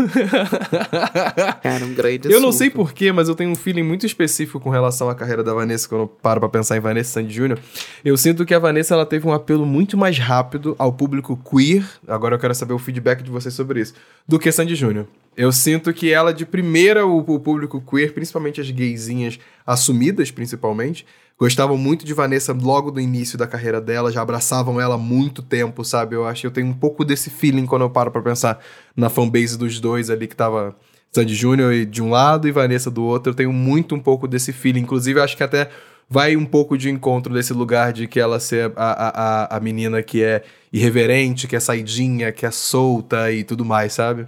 [1.63, 4.71] Era um grande Eu não sei porquê, mas eu tenho um feeling muito específico com
[4.71, 7.59] relação à carreira da Vanessa, quando eu paro pra pensar em Vanessa Sandy Jr.
[8.03, 11.85] Eu sinto que a Vanessa, ela teve um apelo muito mais rápido ao público queer.
[12.09, 13.93] Agora eu quero saber o feedback de vocês sobre isso
[14.27, 15.07] do que Sandy Júnior.
[15.37, 21.05] Eu sinto que ela, de primeira, o, o, público queer, principalmente as gaysinhas assumidas, principalmente,
[21.39, 25.43] gostavam muito de Vanessa logo do início da carreira dela, já abraçavam ela há muito
[25.43, 26.17] tempo, sabe?
[26.17, 28.65] Eu acho que eu tenho um pouco desse feeling quando eu paro pra pensar
[28.97, 30.75] na fanbase dos dois ali, que tava
[31.13, 33.33] Sandy Júnior de um lado e Vanessa do outro.
[33.33, 34.81] Eu tenho muito um pouco desse feeling.
[34.81, 35.71] Inclusive, acho que até
[36.09, 40.03] vai um pouco de encontro desse lugar de que ela ser a, a, a menina
[40.03, 40.43] que é
[40.73, 44.27] irreverente, que é saidinha, que é solta e tudo mais, sabe?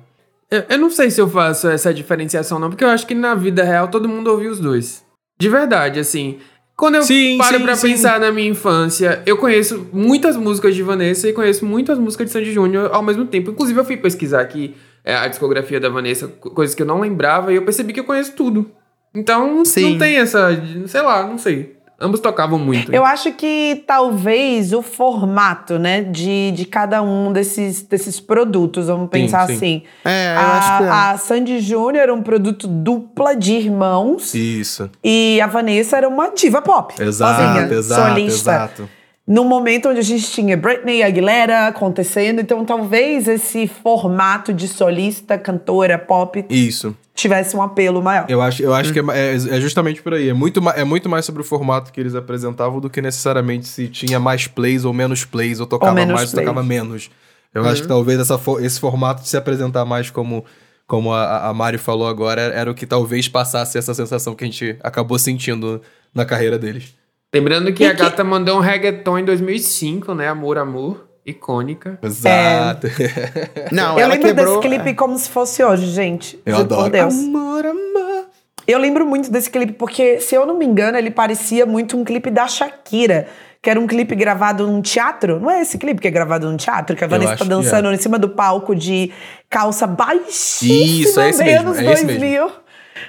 [0.51, 3.35] Eu, eu não sei se eu faço essa diferenciação, não, porque eu acho que na
[3.35, 5.05] vida real todo mundo ouve os dois.
[5.39, 6.39] De verdade, assim.
[6.77, 7.89] Quando eu sim, paro sim, pra sim.
[7.89, 12.33] pensar na minha infância, eu conheço muitas músicas de Vanessa e conheço muitas músicas de
[12.33, 13.51] Sandy Júnior ao mesmo tempo.
[13.51, 17.53] Inclusive, eu fui pesquisar aqui é, a discografia da Vanessa, coisas que eu não lembrava,
[17.53, 18.71] e eu percebi que eu conheço tudo.
[19.15, 19.93] Então, Sim.
[19.93, 20.49] não tem essa.
[20.87, 21.79] Sei lá, não sei.
[22.01, 22.95] Ambos tocavam muito.
[22.95, 29.11] Eu acho que talvez o formato, né, de, de cada um desses, desses produtos, vamos
[29.11, 29.57] pensar sim, sim.
[29.57, 29.83] assim.
[30.05, 30.89] É, eu a, acho que é.
[30.89, 34.33] a Sandy Júnior era um produto dupla de irmãos.
[34.33, 34.89] Isso.
[35.03, 36.95] E a Vanessa era uma diva pop.
[37.03, 38.51] Exato, sozinha, exato, solista.
[38.53, 38.98] exato.
[39.29, 45.37] No momento onde a gente tinha Britney Aguilera acontecendo, então talvez esse formato de solista,
[45.37, 46.47] cantora, pop.
[46.49, 48.27] Isso tivesse um apelo maior.
[48.29, 50.29] Eu acho, eu acho que é, é, é, justamente por aí.
[50.29, 53.89] É muito, é muito mais sobre o formato que eles apresentavam do que necessariamente se
[53.89, 57.11] tinha mais plays ou menos plays, ou tocava ou mais ou tocava menos.
[57.53, 57.69] Eu uhum.
[57.69, 60.45] acho que talvez essa, esse formato de se apresentar mais como,
[60.87, 64.47] como a, a Mari falou agora era o que talvez passasse essa sensação que a
[64.47, 65.83] gente acabou sentindo
[66.15, 66.95] na carreira deles.
[67.35, 68.03] Lembrando que e a que...
[68.03, 70.29] gata mandou um reggaeton em 2005, né?
[70.29, 71.99] Amor, Amor icônica.
[72.03, 72.87] Exato.
[72.87, 73.69] É...
[73.71, 74.61] Não, eu lembro quebrou...
[74.61, 76.41] desse clipe como se fosse hoje, gente.
[76.45, 76.83] Eu adoro.
[76.85, 77.15] Por Deus.
[77.15, 78.27] Amor, amor.
[78.67, 82.05] Eu lembro muito desse clipe porque, se eu não me engano, ele parecia muito um
[82.05, 83.29] clipe da Shakira.
[83.61, 85.41] Que era um clipe gravado num teatro.
[85.41, 86.95] Não é esse clipe que é gravado num teatro?
[86.95, 87.95] Que a Vanessa tá dançando é.
[87.95, 89.11] em cima do palco de
[89.51, 90.75] calça baixíssima.
[90.75, 91.75] Isso, é esse mesmo.
[91.75, 92.21] É 2000.
[92.21, 92.53] Mesmo.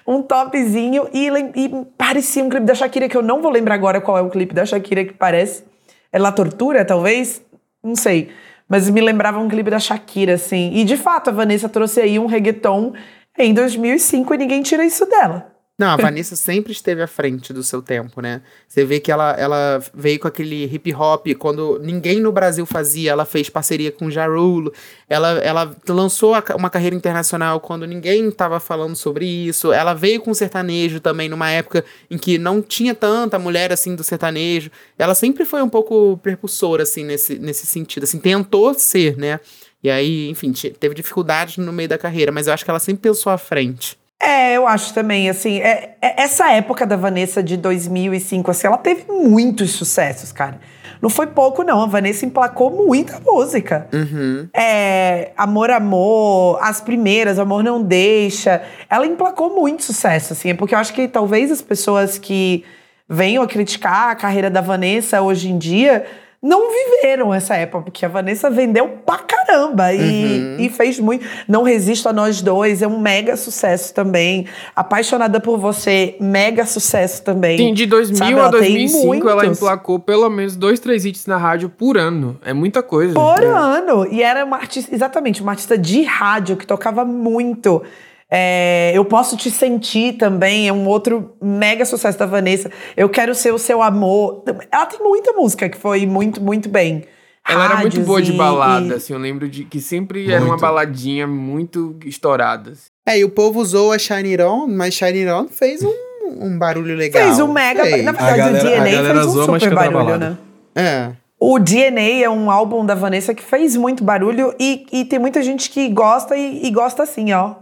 [0.05, 1.07] Um topzinho.
[1.13, 4.21] E, e parecia um clipe da Shakira, que eu não vou lembrar agora qual é
[4.21, 5.63] o clipe da Shakira que parece.
[6.11, 7.41] É La Tortura, talvez?
[7.83, 8.29] Não sei.
[8.67, 10.71] Mas me lembrava um clipe da Shakira, assim.
[10.73, 12.93] E de fato, a Vanessa trouxe aí um reggaeton
[13.37, 15.51] em 2005 e ninguém tira isso dela.
[15.79, 18.41] Não, a Vanessa sempre esteve à frente do seu tempo, né?
[18.67, 23.11] Você vê que ela, ela veio com aquele hip hop, quando ninguém no Brasil fazia,
[23.11, 24.73] ela fez parceria com o Jarulo.
[25.07, 29.71] Ela, ela lançou uma carreira internacional quando ninguém estava falando sobre isso.
[29.71, 33.95] Ela veio com o sertanejo também, numa época em que não tinha tanta mulher assim
[33.95, 34.69] do sertanejo.
[34.97, 38.03] Ela sempre foi um pouco percussora, assim, nesse, nesse sentido.
[38.03, 39.39] Assim, tentou ser, né?
[39.81, 43.03] E aí, enfim, teve dificuldades no meio da carreira, mas eu acho que ela sempre
[43.03, 43.98] pensou à frente.
[44.21, 48.77] É, eu acho também, assim, é, é, essa época da Vanessa de 2005, assim, ela
[48.77, 50.59] teve muitos sucessos, cara.
[51.01, 51.81] Não foi pouco, não.
[51.81, 53.87] A Vanessa emplacou muita música.
[53.93, 54.49] Uhum.
[54.53, 58.61] É, Amor, Amor, as primeiras, Amor Não Deixa.
[58.89, 60.49] Ela emplacou muito sucesso, assim.
[60.49, 62.65] É porque eu acho que talvez as pessoas que
[63.07, 66.05] venham a criticar a carreira da Vanessa hoje em dia
[66.41, 70.55] não viveram essa época, porque a Vanessa vendeu pra caramba e, uhum.
[70.57, 71.25] e fez muito.
[71.47, 74.45] Não Resisto a Nós Dois é um mega sucesso também.
[74.73, 77.57] Apaixonada por Você, mega sucesso também.
[77.57, 81.67] Sim, de 2000 Sabe, a 2005 ela emplacou pelo menos dois, três hits na rádio
[81.69, 82.39] por ano.
[82.45, 83.13] É muita coisa.
[83.13, 83.45] Por é.
[83.45, 84.07] ano.
[84.09, 87.83] E era uma artista, exatamente, uma artista de rádio que tocava muito.
[88.31, 92.69] É, eu posso te sentir também, é um outro mega sucesso da Vanessa.
[92.95, 94.43] Eu quero ser o seu amor.
[94.71, 97.05] Ela tem muita música que foi muito, muito bem.
[97.47, 98.93] Ela Rádios era muito boa de balada, e...
[98.93, 100.33] assim, eu lembro de que sempre muito.
[100.33, 102.71] era uma baladinha muito estourada.
[102.71, 102.89] Assim.
[103.07, 105.93] É, e o povo usou a Shine On, mas Shine On fez um,
[106.39, 107.23] um barulho legal.
[107.23, 107.83] Fez um mega.
[107.83, 108.03] Fez.
[108.03, 110.37] Na verdade, galera, o DNA fez um super barulho, né?
[110.75, 111.11] É.
[111.39, 115.41] O DNA é um álbum da Vanessa que fez muito barulho e, e tem muita
[115.41, 117.55] gente que gosta e, e gosta assim, ó.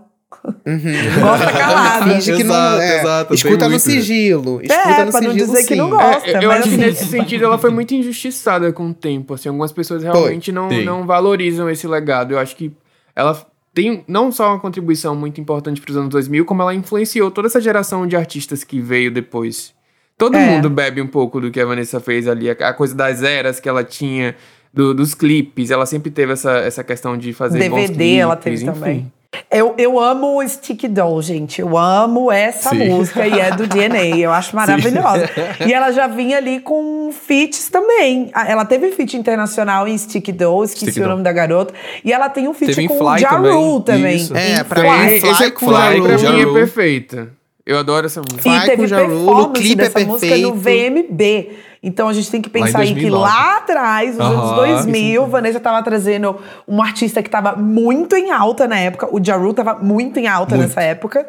[0.65, 1.21] Uhum.
[1.21, 2.11] Gosta calado.
[2.11, 2.81] Finge que não.
[2.81, 4.61] É, exato, escuta no sigilo.
[4.61, 5.67] Escuta é, no pra sigilo, não dizer sim.
[5.67, 6.29] que não gosta.
[6.29, 9.33] É, eu acho que nesse sentido ela foi muito injustiçada com o tempo.
[9.33, 12.33] Assim, algumas pessoas realmente não, não valorizam esse legado.
[12.33, 12.71] Eu acho que
[13.15, 17.31] ela tem não só uma contribuição muito importante para os anos 2000, como ela influenciou
[17.31, 19.73] toda essa geração de artistas que veio depois.
[20.17, 20.45] Todo é.
[20.45, 23.69] mundo bebe um pouco do que a Vanessa fez ali, a coisa das eras que
[23.69, 24.35] ela tinha,
[24.73, 25.69] do, dos clipes.
[25.69, 28.65] Ela sempre teve essa, essa questão de fazer DVD bons clipes, ela teve enfim.
[28.65, 29.13] também.
[29.51, 31.61] Eu, eu amo o Stick Doll, gente.
[31.61, 32.89] Eu amo essa Sim.
[32.89, 34.17] música e é do DNA.
[34.17, 35.27] Eu acho maravilhosa.
[35.27, 35.67] Sim.
[35.67, 38.29] E ela já vinha ali com feats também.
[38.33, 41.73] Ah, ela teve feat internacional em Stick Doll, esqueci Stick o nome da garota.
[42.03, 44.25] E ela tem um feat com o Ja Rule também.
[44.25, 44.53] também.
[44.53, 47.29] É, pra mim, esse é com Fly, pra mim é perfeita.
[47.65, 48.41] Eu adoro essa música.
[48.41, 51.49] Fly e teve performance o clipe dessa é música no VMB.
[51.87, 55.57] Então a gente tem que pensar aí que lá atrás, nos uhum, anos 2000, Vanessa
[55.57, 59.07] estava trazendo um artista que estava muito em alta na época.
[59.09, 60.67] O Jaru estava muito em alta muito.
[60.67, 61.25] nessa época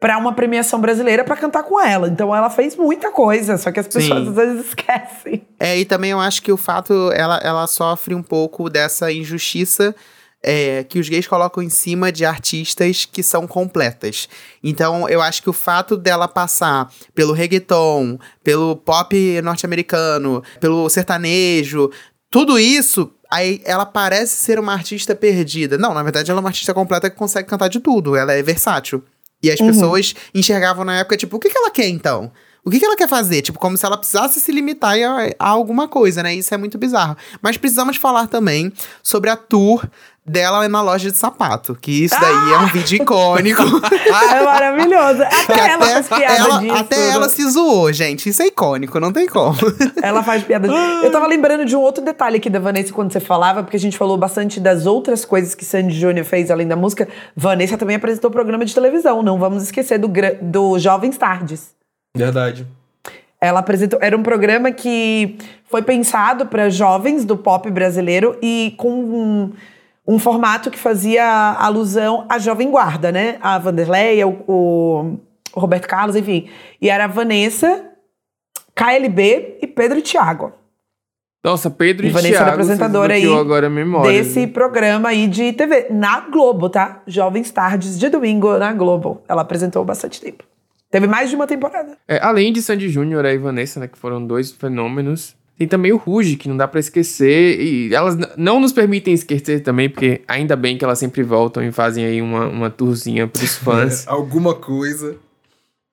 [0.00, 2.08] para uma premiação brasileira para cantar com ela.
[2.08, 4.28] Então ela fez muita coisa, só que as pessoas Sim.
[4.28, 5.46] às vezes esquecem.
[5.60, 9.94] É, e também eu acho que o fato ela, ela sofre um pouco dessa injustiça
[10.42, 14.28] é, que os gays colocam em cima de artistas que são completas.
[14.62, 21.90] Então, eu acho que o fato dela passar pelo reggaeton, pelo pop norte-americano, pelo sertanejo,
[22.30, 25.78] tudo isso aí ela parece ser uma artista perdida.
[25.78, 28.42] Não, na verdade ela é uma artista completa que consegue cantar de tudo, ela é
[28.42, 29.02] versátil.
[29.42, 29.66] E as uhum.
[29.66, 32.30] pessoas enxergavam na época, tipo, o que, que ela quer então?
[32.64, 33.42] O que, que ela quer fazer?
[33.42, 36.32] Tipo, como se ela precisasse se limitar a, a alguma coisa, né?
[36.32, 37.16] Isso é muito bizarro.
[37.40, 39.84] Mas precisamos falar também sobre a tour
[40.24, 41.74] dela na loja de sapato.
[41.74, 42.54] Que isso daí ah!
[42.54, 43.62] é um vídeo icônico.
[43.62, 45.22] é maravilhoso.
[45.42, 46.74] Até, até ela faz piada ela, disso.
[46.74, 47.08] Até né?
[47.08, 48.28] ela se zoou, gente.
[48.28, 49.56] Isso é icônico, não tem como.
[50.02, 50.80] ela faz piada disso.
[51.04, 53.80] Eu tava lembrando de um outro detalhe aqui da Vanessa quando você falava, porque a
[53.80, 57.08] gente falou bastante das outras coisas que Sandy Júnior fez além da música.
[57.36, 61.70] Vanessa também apresentou programa de televisão, não vamos esquecer do, do Jovens Tardes.
[62.16, 62.66] Verdade.
[63.40, 63.98] Ela apresentou.
[64.00, 65.36] Era um programa que
[65.68, 69.52] foi pensado para jovens do pop brasileiro e com um,
[70.14, 71.24] um, formato que fazia
[71.58, 73.38] alusão à jovem guarda, né?
[73.40, 75.18] A Vanderlei, o, o,
[75.54, 76.48] Roberto Carlos, enfim.
[76.80, 77.84] E era a Vanessa,
[78.74, 80.52] KLB e Pedro e Thiago.
[81.44, 85.52] Nossa, Pedro e, e Vanessa Thiago, era apresentadora aí agora memória, desse programa aí de
[85.52, 87.02] TV na Globo, tá?
[87.06, 89.22] Jovens Tardes de domingo na Globo.
[89.28, 90.44] Ela apresentou bastante tempo.
[90.92, 91.96] Teve mais de uma temporada.
[92.06, 95.96] É, além de Sandy Júnior e Vanessa, né, que foram dois fenômenos, tem também o
[95.96, 97.60] Ruge, que não dá para esquecer.
[97.60, 101.70] E elas não nos permitem esquecer também, porque ainda bem que elas sempre voltam e
[101.70, 104.06] fazem aí uma, uma tourzinha pros fãs.
[104.06, 105.16] É, alguma coisa.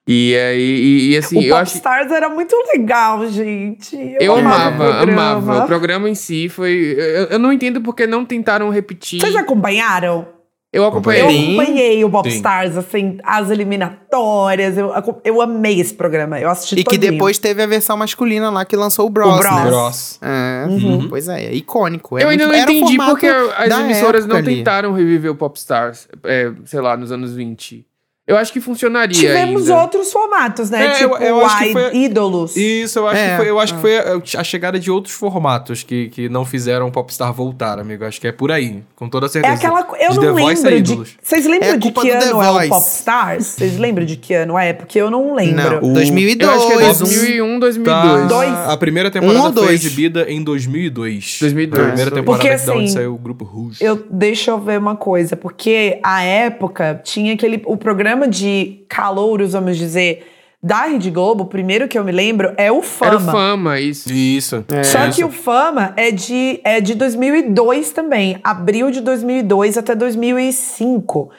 [0.07, 1.75] E aí, e, e, assim, o eu acho.
[1.75, 3.95] Stars era muito legal, gente.
[3.95, 5.63] Eu, eu amava, o amava.
[5.63, 6.95] O programa em si foi.
[6.97, 9.21] Eu, eu não entendo porque não tentaram repetir.
[9.21, 10.27] Vocês acompanharam?
[10.71, 11.23] Eu acompanhei.
[11.23, 14.77] Eu acompanhei o Popstars, assim, as eliminatórias.
[14.77, 16.39] Eu, eu amei esse programa.
[16.39, 17.01] Eu assisti E todinho.
[17.01, 19.35] que depois teve a versão masculina lá que lançou o Bros.
[19.35, 19.51] O Bros.
[19.51, 19.65] Né?
[19.65, 20.19] Bros.
[20.21, 21.09] É, uhum.
[21.09, 22.19] Pois é, é icônico.
[22.19, 24.57] É eu muito, ainda não entendi porque as emissoras não ali.
[24.57, 27.88] tentaram reviver o Popstars, é, sei lá, nos anos 20.
[28.29, 29.81] Eu acho que funcionaria Tivemos ainda.
[29.81, 30.85] outros formatos, né?
[30.85, 32.55] É, tipo, eu, eu acho que foi, ídolos.
[32.55, 33.75] Isso, eu acho É, que foi, eu acho é.
[33.75, 37.79] que foi a, a chegada de outros formatos que, que não fizeram o Popstar voltar,
[37.79, 38.05] amigo.
[38.05, 39.53] Acho que é por aí, com toda É certeza.
[39.55, 39.79] aquela.
[39.99, 40.91] Eu de não The Voice lembro de.
[40.93, 41.09] ídolos.
[41.21, 42.69] Vocês lembram É de culpa que ano é o.
[42.69, 43.45] Popstars?
[43.45, 44.73] Vocês lembram de que ano é?
[44.73, 45.81] Porque eu não lembro.
[45.81, 46.49] Não, O- 2002.
[46.51, 48.21] Eu acho que é um- 2001, 2002.
[48.21, 48.53] Tá, Dois.
[48.69, 51.37] A primeira temporada Um foi exibida em 2002.
[51.41, 51.81] 2002.
[51.81, 53.83] A primeira temporada Porque, que da onde assim, saiu o grupo Rouge.
[53.83, 57.61] Eu, deixa eu ver uma coisa, porque a época tinha aquele.
[57.65, 60.27] O programa de calouros, vamos dizer,
[60.61, 63.11] da Rede Globo, o primeiro que eu me lembro é o Fama.
[63.11, 64.11] Era o Fama, isso.
[64.11, 64.65] Isso.
[64.83, 65.15] Só isso.
[65.15, 68.37] que o Fama é de, é de 2002 também.
[68.43, 71.29] Abril de 2002 até 2005.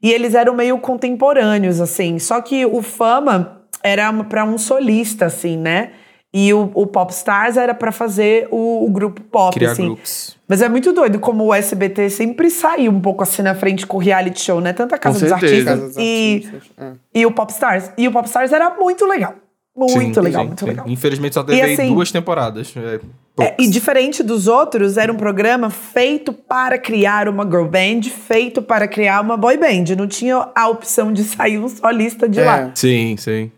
[0.00, 2.20] E eles eram meio contemporâneos, assim.
[2.20, 5.90] Só que o Fama era pra um solista, assim, né?
[6.32, 9.86] E o, o Popstars era pra fazer o, o grupo pop, Criar assim.
[9.86, 10.36] grupos.
[10.46, 13.96] Mas é muito doido como o SBT sempre saiu um pouco assim na frente com
[13.96, 14.72] o reality show, né?
[14.74, 15.70] Tanto a Casa Com dos certeza.
[15.72, 16.92] Artistas Casa dos e, Artistas, é.
[17.20, 17.90] e o Popstars.
[17.96, 19.34] E o Popstars era muito legal.
[19.74, 20.66] Muito Sim, legal, sim, muito sim.
[20.66, 20.88] legal.
[20.88, 22.74] Infelizmente só teve assim- duas temporadas.
[22.76, 23.00] É,
[23.44, 28.60] É, e diferente dos outros, era um programa feito para criar uma girl band, feito
[28.60, 29.94] para criar uma boy band.
[29.96, 32.44] Não tinha a opção de sair um solista de É.
[32.44, 32.70] lá.
[32.74, 33.52] Sim, sim.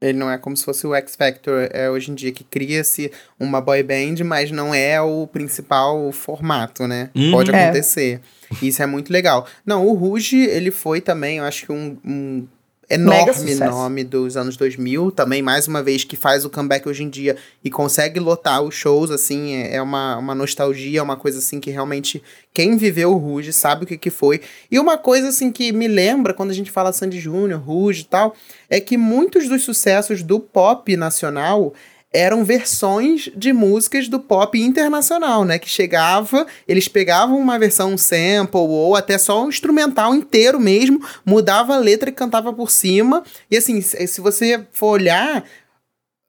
[0.00, 3.10] Ele não é como se fosse o X Factor é hoje em dia, que cria-se
[3.40, 7.10] uma boy band, mas não é o principal formato, né?
[7.14, 7.30] Uhum.
[7.30, 7.64] Pode É.
[7.64, 8.20] acontecer.
[8.62, 9.46] Isso é muito legal.
[9.64, 12.46] Não, o Ruge, ele foi também, eu acho que um, um
[12.88, 15.10] enorme nome dos anos 2000.
[15.10, 18.74] Também, mais uma vez, que faz o comeback hoje em dia e consegue lotar os
[18.74, 22.22] shows, assim, é, é uma, uma nostalgia, é uma coisa, assim, que realmente
[22.54, 24.40] quem viveu o Ruge sabe o que que foi.
[24.70, 28.04] E uma coisa, assim, que me lembra, quando a gente fala Sandy Júnior, Ruge e
[28.04, 28.34] tal,
[28.70, 31.74] é que muitos dos sucessos do pop nacional
[32.16, 35.58] eram versões de músicas do pop internacional, né?
[35.58, 41.74] Que chegava, eles pegavam uma versão sample ou até só um instrumental inteiro mesmo, mudava
[41.74, 43.22] a letra e cantava por cima.
[43.50, 45.44] E assim, se você for olhar,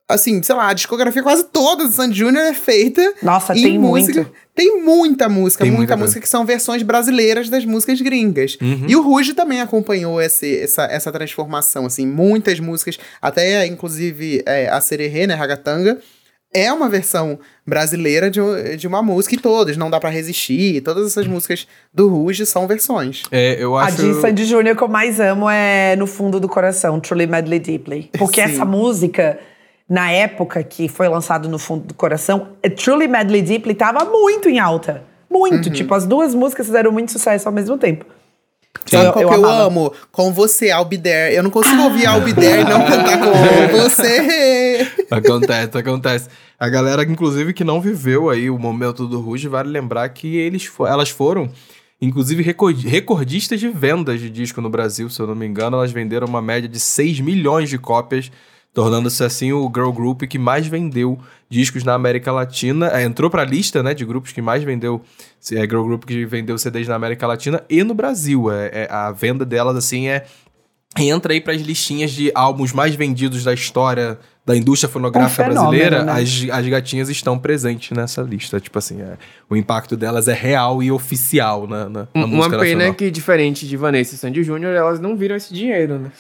[0.09, 3.79] assim, sei lá, a discografia quase toda do Sandy Júnior é feita Nossa, em tem
[3.79, 4.21] música.
[4.21, 4.47] muito.
[4.55, 8.57] Tem muita música, Tem muita muita música que são versões brasileiras das músicas gringas.
[8.59, 8.85] Uhum.
[8.87, 14.67] E o Ruge também acompanhou esse, essa, essa transformação, assim, muitas músicas, até inclusive é,
[14.69, 15.99] a Sererê, né, Ragatanga,
[16.51, 18.39] é uma versão brasileira de,
[18.77, 22.65] de uma música e todas, Não Dá Pra Resistir, todas essas músicas do Ruge são
[22.65, 23.23] versões.
[23.31, 23.97] É, eu A acho.
[23.97, 28.09] de Sandy Júnior que eu mais amo é No Fundo do Coração, Truly Madly Deeply.
[28.17, 28.53] Porque Sim.
[28.53, 29.37] essa música,
[29.89, 34.49] na época que foi lançado No Fundo do Coração, é Truly Madly Deeply tava muito
[34.49, 35.03] em alta.
[35.29, 35.69] Muito.
[35.69, 38.05] Tipo, as duas músicas fizeram muito sucesso ao mesmo tempo.
[38.85, 39.91] Sabe qual que eu amo?
[40.11, 40.69] Com você,
[41.01, 41.35] There.
[41.35, 43.31] Eu não consigo ouvir I'll Be There e não cantar com
[43.77, 44.87] você.
[45.09, 46.29] Acontece, acontece.
[46.59, 50.71] A galera, inclusive, que não viveu aí o momento do Ruge, vale lembrar que eles
[50.87, 51.49] elas foram,
[52.01, 55.77] inclusive, recor- recordistas de vendas de disco no Brasil, se eu não me engano.
[55.77, 58.31] Elas venderam uma média de 6 milhões de cópias,
[58.77, 61.17] tornando-se assim o girl group que mais vendeu
[61.49, 62.91] discos na América Latina.
[62.93, 65.01] É, entrou pra lista, né, de grupos que mais vendeu,
[65.51, 68.51] é, girl group que vendeu CDs na América Latina e no Brasil.
[68.51, 70.27] É, é, a venda delas, assim, é
[70.95, 75.53] entra aí para as listinhas de álbuns mais vendidos da história da indústria fonográfica um
[75.53, 76.11] brasileira, né?
[76.11, 78.59] as, as gatinhas estão presentes nessa lista.
[78.59, 79.17] Tipo assim, é,
[79.49, 82.93] o impacto delas é real e oficial na, na, na Uma pena nacional.
[82.93, 86.11] que, diferente de Vanessa e Sandy Júnior, elas não viram esse dinheiro, né?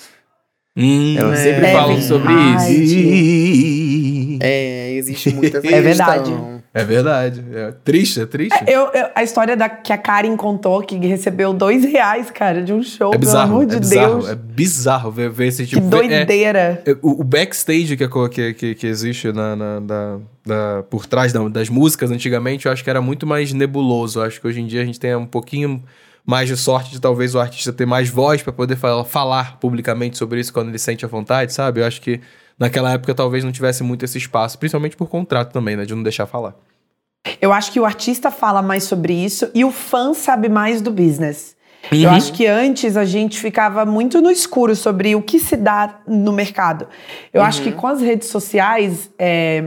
[0.79, 4.37] Hum, elas é, sempre é falam sobre isso.
[4.39, 6.31] É, existe muita É verdade.
[6.71, 7.43] É verdade.
[7.51, 8.55] É triste, é triste.
[8.67, 12.61] É, eu, eu, a história da, que a Karen contou, que recebeu dois reais, cara,
[12.61, 14.29] de um show, é bizarro, pelo amor é de bizarro, Deus.
[14.29, 15.89] É bizarro ver, ver esse tipo de.
[15.89, 16.83] Que doideira.
[16.85, 21.33] É, o, o, backstage que, que, que, que existe na, na, na, na por trás
[21.33, 24.19] das músicas antigamente, eu acho que era muito mais nebuloso.
[24.19, 25.81] Eu acho que hoje em dia a gente tem um pouquinho
[26.27, 30.17] mais de sorte de talvez o artista ter mais voz para poder falar, falar publicamente
[30.17, 31.79] sobre isso quando ele sente a vontade, sabe?
[31.79, 32.19] Eu acho que
[32.59, 35.85] naquela época talvez não tivesse muito esse espaço, principalmente por contrato também, né?
[35.85, 36.53] De não deixar falar.
[37.41, 40.91] Eu acho que o artista fala mais sobre isso e o fã sabe mais do
[40.91, 41.55] business.
[41.89, 41.99] Uhum.
[41.99, 46.01] Eu acho que antes a gente ficava muito no escuro sobre o que se dá
[46.05, 46.89] no mercado.
[47.33, 47.47] Eu uhum.
[47.47, 49.63] acho que com as redes sociais é,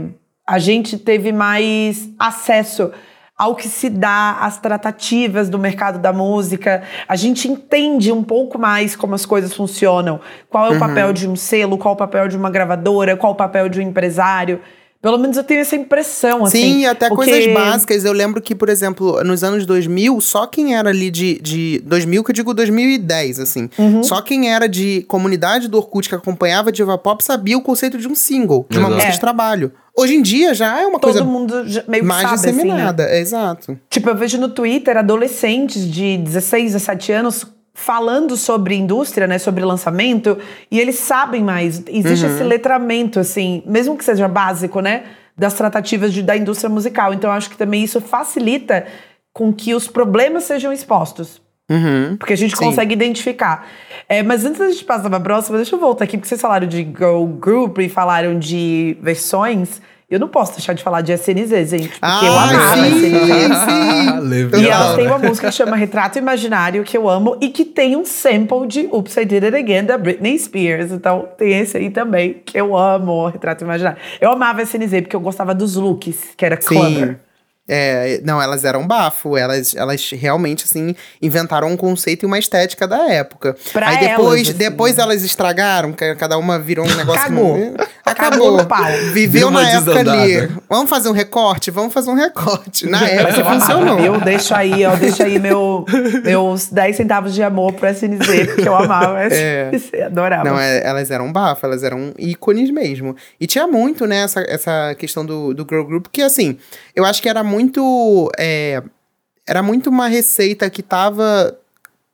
[0.46, 2.92] a gente teve mais acesso
[3.40, 6.82] ao que se dá, às tratativas do mercado da música.
[7.08, 10.20] A gente entende um pouco mais como as coisas funcionam.
[10.50, 10.78] Qual é o uhum.
[10.78, 13.82] papel de um selo, qual o papel de uma gravadora, qual o papel de um
[13.82, 14.60] empresário.
[15.02, 16.58] Pelo menos eu tenho essa impressão, assim.
[16.58, 17.30] Sim, até porque...
[17.30, 18.04] coisas básicas.
[18.04, 21.40] Eu lembro que, por exemplo, nos anos 2000, só quem era ali de...
[21.40, 23.70] de 2000, que eu digo 2010, assim.
[23.78, 24.02] Uhum.
[24.02, 28.06] Só quem era de comunidade do Orkut que acompanhava Diva Pop sabia o conceito de
[28.06, 28.94] um single, de uma Exato.
[28.94, 29.14] música é.
[29.14, 29.72] de trabalho.
[29.96, 31.18] Hoje em dia já é uma Todo coisa...
[31.20, 33.04] Todo mundo meio mais sabe, disseminada.
[33.04, 33.20] Assim, né?
[33.20, 33.78] Exato.
[33.88, 39.64] Tipo, eu vejo no Twitter adolescentes de 16, 17 anos falando sobre indústria, né, sobre
[39.64, 40.38] lançamento,
[40.70, 41.82] e eles sabem mais.
[41.86, 42.34] Existe uhum.
[42.34, 45.04] esse letramento, assim, mesmo que seja básico, né,
[45.36, 47.14] das tratativas de, da indústria musical.
[47.14, 48.86] Então, acho que também isso facilita
[49.32, 51.40] com que os problemas sejam expostos.
[51.70, 52.16] Uhum.
[52.16, 52.64] Porque a gente Sim.
[52.64, 53.66] consegue identificar.
[54.08, 56.40] É, mas antes da gente passar para a próxima, deixa eu voltar aqui, porque vocês
[56.40, 59.80] falaram de girl group e falaram de versões.
[60.10, 61.88] Eu não posso deixar de falar de SNZ, gente.
[61.88, 64.50] Porque ah, eu amava sim, SNZ.
[64.50, 64.60] Sim.
[64.60, 67.96] E elas têm uma música que chama Retrato Imaginário, que eu amo, e que tem
[67.96, 70.90] um sample de Oops, I Did It Again, da Britney Spears.
[70.90, 73.98] Então tem esse aí também, que eu amo, Retrato Imaginário.
[74.20, 77.20] Eu amava SNZ, porque eu gostava dos looks, que era Clubber.
[77.72, 79.36] É, não, elas eram bafo.
[79.36, 83.56] Elas, elas realmente, assim, inventaram um conceito e uma estética da época.
[83.72, 84.58] Pra Aí depois, elas, assim.
[84.58, 87.20] depois elas estragaram, cada uma virou um negócio.
[87.20, 87.54] Acabou.
[87.54, 88.00] Que...
[88.04, 88.58] Acabou.
[88.58, 88.92] Acabou pau.
[89.12, 90.50] Viveu na época ali.
[90.68, 91.70] Vamos fazer um recorte?
[91.70, 92.86] Vamos fazer um recorte.
[92.88, 94.00] Na época funcionou.
[94.00, 95.84] Eu deixo aí, eu deixo aí meu,
[96.24, 99.70] meus 10 centavos de amor pro SNZ, porque eu amava é.
[99.72, 100.44] SNZ, adorava.
[100.44, 103.14] Não, é, elas eram bafo, elas eram ícones mesmo.
[103.40, 106.58] E tinha muito, né, essa, essa questão do, do girl group, que assim,
[106.94, 107.59] eu acho que era muito.
[108.38, 108.82] É,
[109.46, 111.58] era muito uma receita que tava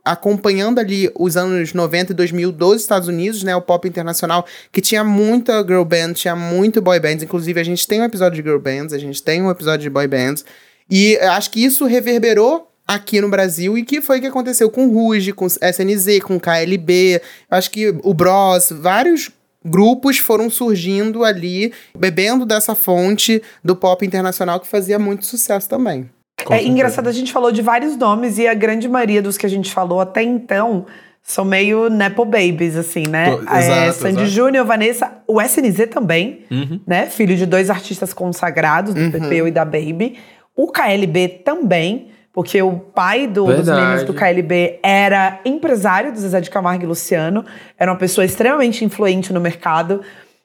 [0.06, 4.80] acompanhando ali os anos 90 e 2000 dos Estados Unidos, né, o pop internacional, que
[4.80, 8.48] tinha muita girl band, tinha muito boy bands, inclusive a gente tem um episódio de
[8.48, 10.44] girl bands, a gente tem um episódio de boy bands,
[10.88, 14.86] e acho que isso reverberou aqui no Brasil e que foi o que aconteceu com
[14.88, 19.28] Ruge, com SNZ, com KLB, acho que o Bros, vários
[19.66, 26.08] grupos foram surgindo ali, bebendo dessa fonte do pop internacional que fazia muito sucesso também.
[26.50, 29.48] É engraçado, a gente falou de vários nomes e a grande maioria dos que a
[29.48, 30.86] gente falou até então
[31.22, 33.32] são meio Nepo Babies, assim, né?
[33.32, 36.80] Tô, exato, é, Sandy Júnior, Vanessa, o SNZ também, uhum.
[36.86, 37.06] né?
[37.06, 39.10] Filho de dois artistas consagrados, do uhum.
[39.10, 40.18] Pepeu e da Baby.
[40.54, 46.38] O KLB também, porque o pai do, dos meninos do KLB era empresário do Zezé
[46.38, 47.42] de Camargo e Luciano,
[47.78, 50.02] era uma pessoa extremamente influente no mercado.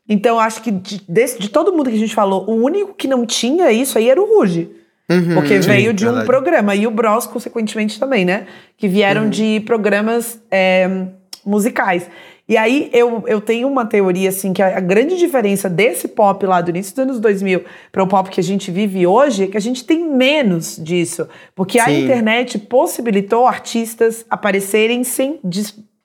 [0.08, 3.10] Então, acho que de, de, de todo mundo que a gente falou, o único que
[3.10, 4.72] não tinha isso aí era o Ruge.
[5.10, 6.24] Uhum, porque sim, veio de verdade.
[6.24, 6.74] um programa.
[6.74, 8.48] E o Bros, consequentemente, também, né?
[8.78, 9.30] Que vieram uhum.
[9.30, 11.08] de programas é,
[11.46, 12.10] musicais.
[12.52, 16.46] E aí eu, eu tenho uma teoria, assim, que a, a, grande diferença desse pop
[16.46, 19.48] lá do início dos anos 2000 para o pop que a gente vive hoje é
[19.48, 21.30] que a gente tem menos disso.
[21.56, 21.86] Porque Sim.
[21.86, 25.40] a internet possibilitou artistas aparecerem sem,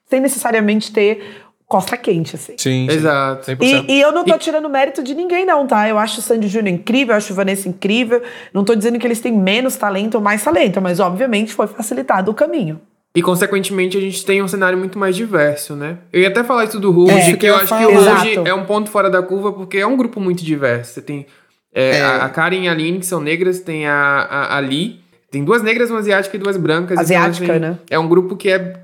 [0.05, 1.21] sem necessariamente ter
[1.65, 2.53] costa quente, assim.
[2.55, 3.51] Sim, exato.
[3.61, 4.39] E, e, eu não tô e...
[4.39, 5.89] tirando mérito de ninguém, não, tá?
[5.89, 8.23] Eu acho o Sandy Júnior incrível, eu acho o Vanessa incrível.
[8.53, 12.31] Não tô dizendo que eles têm menos talento ou mais talento, mas obviamente foi facilitado
[12.31, 12.79] o caminho.
[13.17, 15.97] E, consequentemente, a gente tem um cenário muito mais diverso, né?
[16.13, 17.87] Eu ia até falar isso do Ruge, é, que eu, eu acho falo.
[17.87, 20.93] que o Ruge é um ponto fora da curva, porque é um grupo muito diverso.
[20.93, 21.25] Você tem
[21.73, 22.01] é, é.
[22.03, 24.99] A, a Karen e a Aline, que são negras, tem a, a, a Lee,
[25.31, 26.91] tem duas negras, uma asiática e duas brancas.
[26.91, 27.79] Então, asiática, então, assim, né?
[27.89, 28.81] É um grupo que é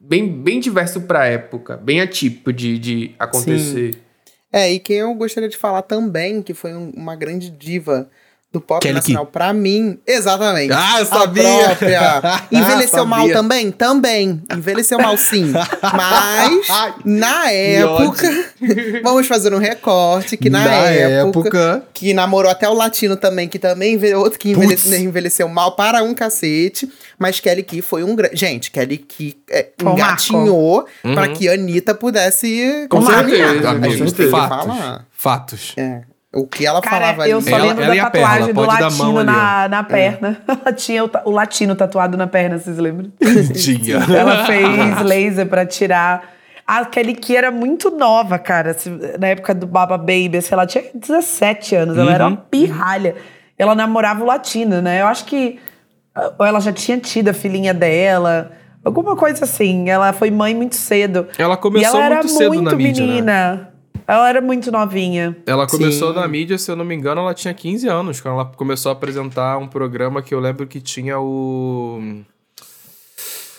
[0.00, 3.92] bem, bem diverso pra época, bem atípico de, de acontecer.
[3.92, 4.00] Sim.
[4.50, 8.08] É, e quem eu gostaria de falar também, que foi uma grande diva
[8.54, 9.32] do pop Kelly nacional, Key.
[9.32, 10.72] pra mim, exatamente.
[10.72, 11.42] Ah, eu A sabia!
[11.66, 12.22] própria.
[12.52, 13.04] Envelheceu Sabia.
[13.04, 13.70] mal também?
[13.72, 14.42] Também.
[14.50, 15.52] Envelheceu mal sim.
[15.92, 16.66] Mas,
[17.04, 18.28] na época,
[19.02, 23.48] vamos fazer um recorte que na, Na época, época- que namorou até o latino também,
[23.48, 26.88] que também outro que envelheceu, envelheceu mal para um cacete.
[27.18, 28.36] Mas Kelly Key foi um grande.
[28.36, 31.14] Gente, Kelly Key é, engatinhou Uhum.
[31.14, 34.66] pra que a Anitta pudesse Com certeza, A gente tem que fatos.
[34.66, 35.06] falar.
[35.16, 35.72] Fatos.
[35.76, 36.02] É.
[36.34, 37.48] O que ela Cara, falava eu ali.
[37.48, 40.36] só Ela- lembro ela da a perna, tatuagem do latino ali, na, na perna.
[40.48, 43.12] Ela tinha o, o latino tatuado na perna, vocês lembram?
[43.54, 43.96] Tinha.
[43.96, 46.34] Ela fez laser pra tirar.
[46.66, 48.74] A Kelly Key era muito nova, cara.
[49.20, 51.96] Na época do Baba Baby, assim, ela tinha 17 anos.
[51.98, 53.14] Ela era uma pirralha.
[53.56, 55.02] Ela namorava o latino, né?
[55.02, 55.60] Eu acho que...
[56.38, 58.50] Ou ela já tinha tido a filhinha dela.
[58.84, 59.88] Alguma coisa assim.
[59.90, 61.28] Ela foi mãe muito cedo.
[61.38, 63.66] Ela começou e ela era muito cedo na mídia, né?
[64.06, 65.36] Ela era muito novinha.
[65.46, 66.20] Ela começou Sim.
[66.20, 68.92] na mídia, se eu não me engano, ela tinha 15 anos, quando ela começou a
[68.92, 72.22] apresentar um programa que eu lembro que tinha o.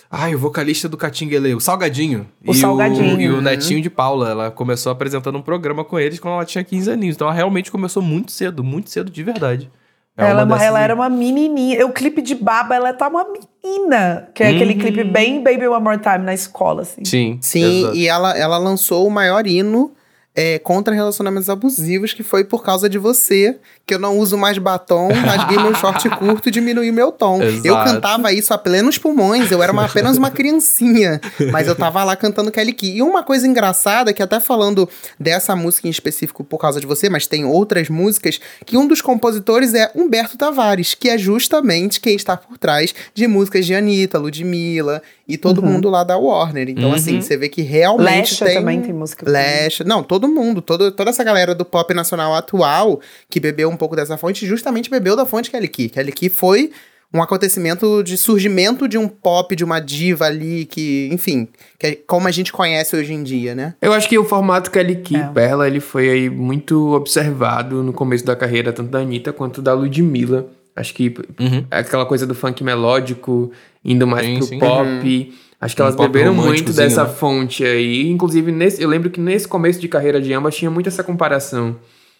[0.09, 2.27] Ai, o vocalista do Catinguele, o Salgadinho.
[2.45, 3.17] O e Salgadinho.
[3.17, 4.29] O, e o Netinho de Paula.
[4.29, 7.15] Ela começou apresentando um programa com eles quando ela tinha 15 aninhos.
[7.15, 9.69] Então ela realmente começou muito cedo, muito cedo de verdade.
[10.17, 11.85] É ela, é uma- ela era uma menininha.
[11.85, 14.29] O clipe de Baba, ela tá uma menina.
[14.33, 14.79] Que é aquele Uhum.
[14.79, 17.03] clipe bem Baby One More Time na escola, assim.
[17.03, 17.37] Sim.
[17.41, 17.95] Sim, exato.
[17.97, 19.91] e ela, ela lançou o maior hino
[20.35, 23.57] é, contra relacionamentos abusivos, que foi por causa de você,
[23.87, 27.39] que eu não uso mais batom, rasguei meu short curto e diminuí meu tom.
[27.41, 27.91] Eu Exato.
[27.91, 31.21] cantava isso a plenos pulmões, eu era uma- apenas uma criancinha,
[31.51, 32.97] mas eu tava lá cantando Kelly Key.
[32.97, 37.09] E uma coisa engraçada, que até falando dessa música em específico por causa de você,
[37.09, 42.15] mas tem outras músicas, que um dos compositores é Humberto Tavares, que é justamente quem
[42.15, 46.69] está por trás de músicas de Anitta, Ludmilla e todo mundo lá da Warner.
[46.69, 48.55] Então, assim, você vê que realmente Lesha tem...
[48.55, 49.29] também tem música.
[49.29, 53.77] Lesha, não, todo mundo, todo, toda essa galera do pop nacional atual que bebeu um
[53.77, 55.89] pouco dessa fonte, justamente bebeu da fonte Kelly Key.
[55.89, 56.71] Kelly Key foi
[57.13, 61.47] um acontecimento de surgimento de um pop, de uma diva ali que, enfim,
[61.79, 63.75] que é como a gente conhece hoje em dia, né?
[63.81, 65.27] Eu acho que o formato Kelly Key É.
[65.27, 69.73] Perla, ele foi aí muito observado no começo da carreira, tanto da Anitta quanto da
[69.73, 70.47] Ludmilla.
[70.75, 71.65] Acho que Uhum.
[71.71, 73.49] aquela coisa do funk melódico,
[73.83, 74.59] indo mais Sim, pro sim.
[74.59, 75.33] pop.
[75.61, 77.09] Acho que Um elas beberam muito dessa né?
[77.09, 78.09] fonte aí.
[78.09, 81.77] Inclusive, nesse, eu lembro que nesse começo de carreira de ambas tinha muito essa comparação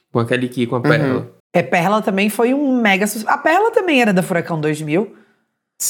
[0.09, 1.27] com a Kelly Key, com a Perla.
[1.55, 3.29] É, Perla também foi um mega sucesso.
[3.29, 5.15] A Perla também era da Furacão 2000.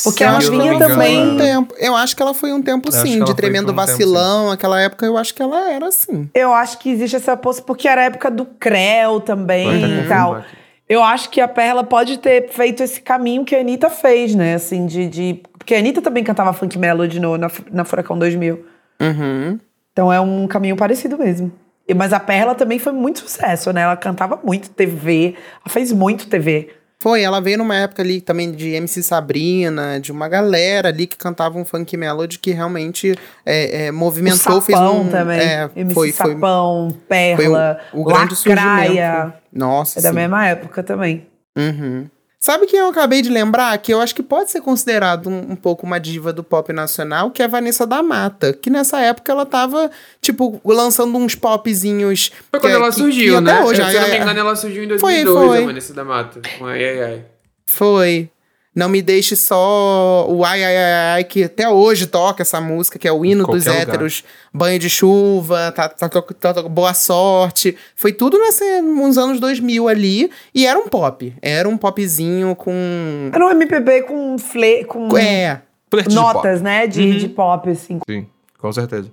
[0.04, 1.76] Porque ela eu vinha também- um tempo.
[1.78, 4.82] Eu acho que ela foi um tempo que sim, de tremendo um tempo, vacilão, aquela
[4.82, 6.30] época eu acho que ela era assim.
[6.34, 9.82] Eu acho que existe essa possibilidade, porque era a época do Creu também tá e
[9.82, 10.44] confirmar tal.
[10.88, 14.56] Eu acho que a Perla pode ter feito esse caminho que a Anitta fez, né?
[14.56, 15.08] Assim, de.
[15.08, 15.42] de...
[15.58, 18.64] Porque a Anitta também cantava funk melody no, na, na Furacão 2000.
[19.02, 19.60] Uhum.
[19.92, 21.52] Então é um caminho parecido mesmo.
[21.94, 23.82] Mas a Perla também foi muito sucesso, né?
[23.82, 26.70] Ela cantava muito TV, ela fez muito TV.
[27.00, 31.16] Foi, ela veio numa época ali também de MC Sabrina, de uma galera ali que
[31.16, 33.16] cantava um funk melody que realmente
[33.46, 35.10] é, é, movimentou, o fez Sapão um...
[35.10, 35.40] também.
[35.40, 39.14] É, MC foi, foi, Sapão, foi Perla, o, o grande Lacraia.
[39.14, 39.34] surgimento.
[39.54, 40.16] Nossa, É da sim.
[40.16, 41.28] mesma época também.
[41.56, 42.08] Uhum.
[42.46, 43.76] Sabe quem eu acabei de lembrar?
[43.80, 47.32] Que eu acho que pode ser considerado um, um pouco uma diva do pop nacional,
[47.32, 48.54] que é a Vanessa da Mata.
[48.54, 49.90] Que nessa época ela tava,
[50.22, 52.32] tipo, lançando uns popzinhos.
[52.52, 53.52] Foi quando ela que- surgiu, que né?
[53.52, 55.58] Até hoje, Se eu não me engano, ela surgiu em Foi, 2002, foi.
[55.58, 56.42] a Vanessa da Mata.
[56.60, 57.26] Com Ai, ai, ai.
[57.66, 58.30] Foi.
[58.76, 63.00] Não me deixe só o ai, ai, ai, ai, que até hoje toca essa música,
[63.00, 63.82] que é o hino dos lugar.
[63.84, 64.24] héteros.
[64.54, 67.78] Banho de chuva, tá, tá, tá, tá- tá- boa sorte.
[67.96, 70.30] Foi tudo nesse, nos anos 2000 ali.
[70.54, 71.34] E era um pop.
[71.42, 73.30] Era um popzinho com...
[73.34, 76.86] Era um MPB com, fle com É, Flerte de notas, né?
[76.86, 77.18] De, Uhum.
[77.18, 78.00] de pop, assim.
[78.10, 78.28] Sim,
[78.60, 79.10] com certeza.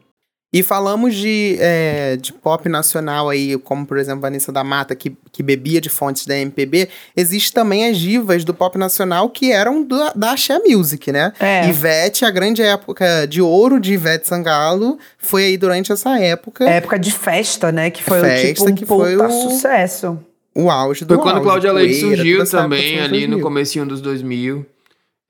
[0.55, 5.17] E falamos de, é, de pop nacional aí, como por exemplo Vanessa da Mata, que,
[5.33, 6.91] que bebia de fontes da MPB.
[7.17, 11.33] Existe também as divas do pop nacional que eram do, da Axé Music, né?
[11.41, 11.67] É.
[11.69, 16.99] Ivete, a grande época de ouro de Ivete Sangalo, foi aí durante essa época Época
[16.99, 17.91] de festa, né?
[17.91, 20.19] Que foi Festa, tipo um que foi o- sucesso.
[20.55, 23.41] o auge do Foi quando auge, Cláudia Leite surgiu também, ali no 2000.
[23.41, 24.67] comecinho dos 2000.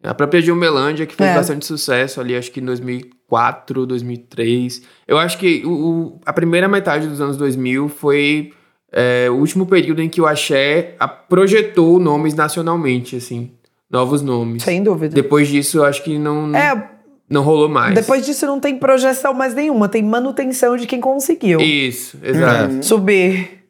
[0.03, 1.35] A própria Gilmelândia, que fez É.
[1.37, 2.65] bastante sucesso ali, acho que em
[3.33, 4.83] 2004, 2003.
[5.09, 8.53] Eu acho que o, a primeira metade dos anos 2000 foi
[8.93, 13.51] é, o último período em que o Axé a- projetou nomes nacionalmente, assim.
[13.91, 14.63] Novos nomes.
[14.63, 15.15] Sem dúvida.
[15.15, 16.91] Depois disso, eu acho que não, É,
[17.29, 17.95] não rolou mais.
[17.95, 22.83] depois disso não tem projeção mais nenhuma, tem manutenção de quem conseguiu Isso, exato.
[22.85, 23.62] subir.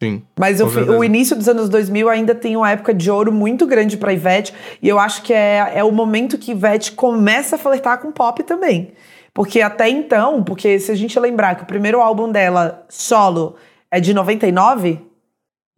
[0.00, 0.22] Sim.
[0.38, 0.96] Mas certeza.
[0.96, 4.54] o início dos anos 2000 ainda tem uma época de ouro muito grande pra Ivete.
[4.80, 8.42] E eu acho que é, é o momento que Ivete começa a flertar com pop
[8.44, 8.92] também.
[9.34, 13.56] Porque até então, porque se a gente lembrar que o primeiro álbum dela, solo,
[13.90, 15.00] é de 99,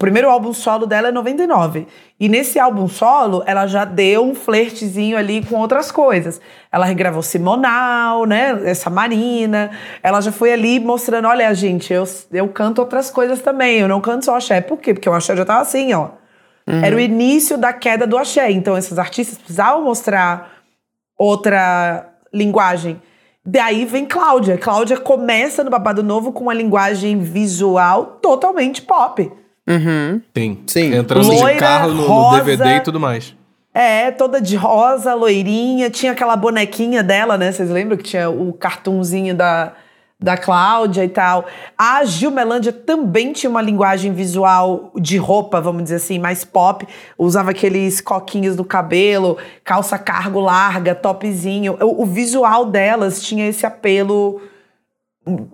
[0.00, 1.86] primeiro álbum solo dela é 99.
[2.18, 6.40] E nesse álbum solo, ela já deu um flertezinho ali com outras coisas.
[6.72, 8.62] Ela regravou Simonal, né?
[8.64, 9.70] Essa Marina.
[10.02, 13.78] Ela já foi ali mostrando: olha, gente, eu, eu canto outras coisas também.
[13.78, 14.62] Eu não canto só axé.
[14.62, 14.94] Por quê?
[14.94, 16.08] Porque o axé já tava assim, ó.
[16.66, 16.82] Uhum.
[16.82, 18.50] Era o início da queda do axé.
[18.50, 20.50] Então, esses artistas precisavam mostrar
[21.18, 23.00] outra linguagem.
[23.44, 24.56] Daí vem Cláudia.
[24.56, 29.30] Cláudia começa no Babado Novo com uma linguagem visual totalmente pop.
[29.70, 30.20] Uhum.
[30.36, 30.58] Sim.
[30.66, 30.94] Sim.
[30.94, 33.36] Entrando Loira, de carro no, rosa, no DVD e tudo mais.
[33.72, 35.88] É, toda de rosa, loirinha.
[35.88, 37.52] Tinha aquela bonequinha dela, né?
[37.52, 39.72] Vocês lembram que tinha o cartunzinho da,
[40.18, 41.46] da Cláudia e tal.
[41.78, 46.86] A Gil Melândia também tinha uma linguagem visual de roupa, vamos dizer assim, mais pop.
[47.16, 51.78] Usava aqueles coquinhos no cabelo, calça cargo larga, topzinho.
[51.80, 54.42] O, o visual delas tinha esse apelo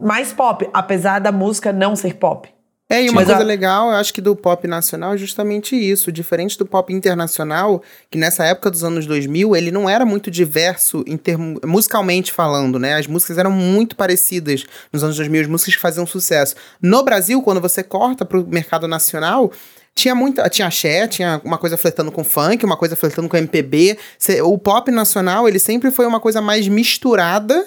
[0.00, 2.55] mais pop, apesar da música não ser pop.
[2.88, 3.44] É, e uma Mas coisa a...
[3.44, 6.12] legal, eu acho que do pop nacional é justamente isso.
[6.12, 11.02] Diferente do pop internacional, que nessa época dos anos 2000, ele não era muito diverso
[11.04, 12.94] em termo, musicalmente falando, né?
[12.94, 16.54] As músicas eram muito parecidas nos anos 2000, as músicas que faziam sucesso.
[16.80, 19.50] No Brasil, quando você corta pro mercado nacional,
[19.92, 20.48] tinha muita.
[20.48, 23.98] Tinha axé, tinha uma coisa flertando com funk, uma coisa flertando com MPB.
[24.44, 27.66] O pop nacional, ele sempre foi uma coisa mais misturada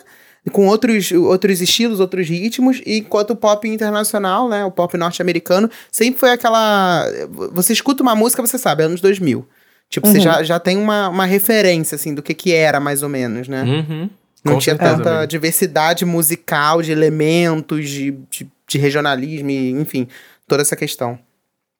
[0.50, 6.20] com outros, outros estilos, outros ritmos, enquanto o pop internacional, né, o pop norte-americano, sempre
[6.20, 7.06] foi aquela...
[7.54, 9.48] Você escuta uma música, você sabe, é anos 2000.
[9.90, 10.14] Tipo, uhum.
[10.14, 13.48] você já, já tem uma, uma referência, assim, do que que era, mais ou menos,
[13.48, 13.64] né?
[13.64, 14.10] Uhum.
[14.44, 15.28] Não Com tinha tanta mesmo.
[15.28, 20.08] diversidade musical, de elementos, de, de, de regionalismo, enfim,
[20.48, 21.20] toda essa questão.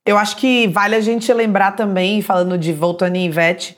[0.06, 3.78] Eu acho que vale a gente lembrar também, falando de Voltando em Ivete,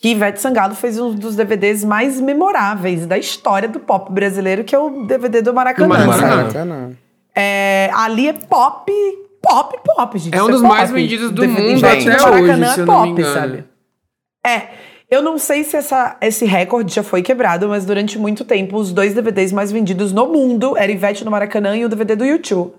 [0.00, 4.74] que Ivete Sangalo fez um dos DVDs mais memoráveis da história do pop brasileiro, que
[4.74, 5.88] é o DVD do Maracanã.
[5.88, 6.92] Do Maracanã.
[7.36, 8.90] É, ali é pop,
[9.42, 10.34] pop, pop, gente.
[10.34, 13.24] É um dos é mais vendidos do DVD mundo até hoje, Maracanã se é pop,
[13.24, 13.64] sabe?
[14.44, 14.62] É,
[15.10, 18.92] eu não sei se essa, esse recorde já foi quebrado, mas durante muito tempo os
[18.92, 22.72] dois DVDs mais vendidos no mundo eram Ivete no Maracanã e o DVD do YouTube.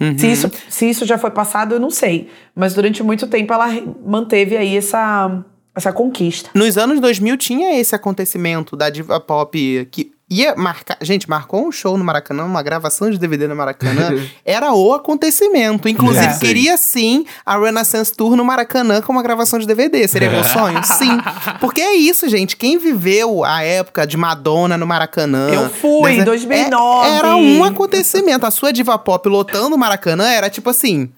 [0.00, 0.18] Uhum.
[0.18, 2.28] Se, isso, se isso já foi passado, eu não sei.
[2.54, 3.68] Mas durante muito tempo ela
[4.04, 5.44] manteve aí essa
[5.78, 6.50] essa conquista.
[6.54, 10.98] Nos anos 2000 tinha esse acontecimento da diva pop que ia marcar.
[11.00, 14.10] Gente, marcou um show no Maracanã, uma gravação de DVD no Maracanã.
[14.44, 15.88] era o acontecimento.
[15.88, 20.06] Inclusive, é, queria sim a Renaissance Tour no Maracanã com uma gravação de DVD.
[20.06, 20.82] Seria meu sonho?
[20.84, 21.18] sim.
[21.60, 22.56] Porque é isso, gente.
[22.56, 25.48] Quem viveu a época de Madonna no Maracanã.
[25.48, 27.08] Eu fui, em 2009.
[27.08, 28.44] É, era um acontecimento.
[28.44, 31.10] A sua diva pop lotando o Maracanã era tipo assim.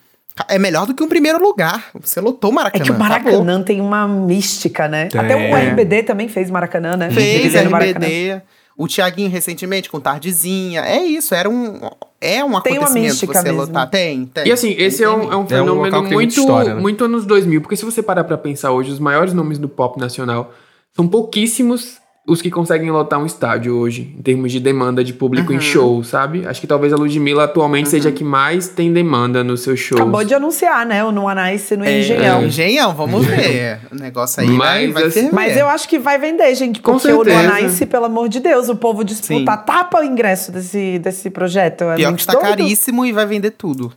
[0.48, 1.90] É melhor do que um primeiro lugar.
[2.00, 2.82] Você lotou o Maracanã.
[2.82, 3.64] É que o Maracanã acabou.
[3.64, 5.08] tem uma mística, né?
[5.12, 5.18] É.
[5.18, 7.10] Até o RBD também fez Maracanã, né?
[7.10, 8.40] Fez, RBD.
[8.76, 10.80] O Tiaguinho recentemente com Tardezinha.
[10.82, 11.80] É isso, era um.
[12.20, 13.58] É um tem acontecimento uma você mesmo.
[13.58, 13.90] lotar.
[13.90, 14.46] Tem, tem.
[14.46, 16.80] E assim, esse é um, é um fenômeno é um muito, história, né?
[16.80, 17.60] muito anos 2000.
[17.60, 20.52] Porque se você parar pra pensar hoje, os maiores nomes do pop nacional
[20.94, 21.98] são pouquíssimos
[22.30, 25.58] os que conseguem lotar um estádio hoje, em termos de demanda de público uhum.
[25.58, 26.46] em show, sabe?
[26.46, 27.90] Acho que talvez a Ludmilla atualmente uhum.
[27.90, 29.98] seja a que mais tem demanda no seu show.
[29.98, 31.02] Acabou de anunciar, né?
[31.02, 32.42] O No Anice no é, Engenhão.
[32.42, 32.46] É.
[32.46, 33.80] Engenhão, vamos ver.
[33.90, 36.80] o negócio aí mas, vai, vai Mas eu acho que vai vender, gente.
[36.80, 39.64] Porque o No Anice, pelo amor de Deus, o povo disputa, Sim.
[39.66, 41.82] tapa o ingresso desse, desse projeto.
[41.82, 43.92] É Pior que está caríssimo e vai vender tudo.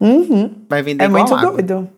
[0.00, 0.50] Uhum.
[0.66, 1.52] Vai vender É muito água.
[1.52, 1.88] doido.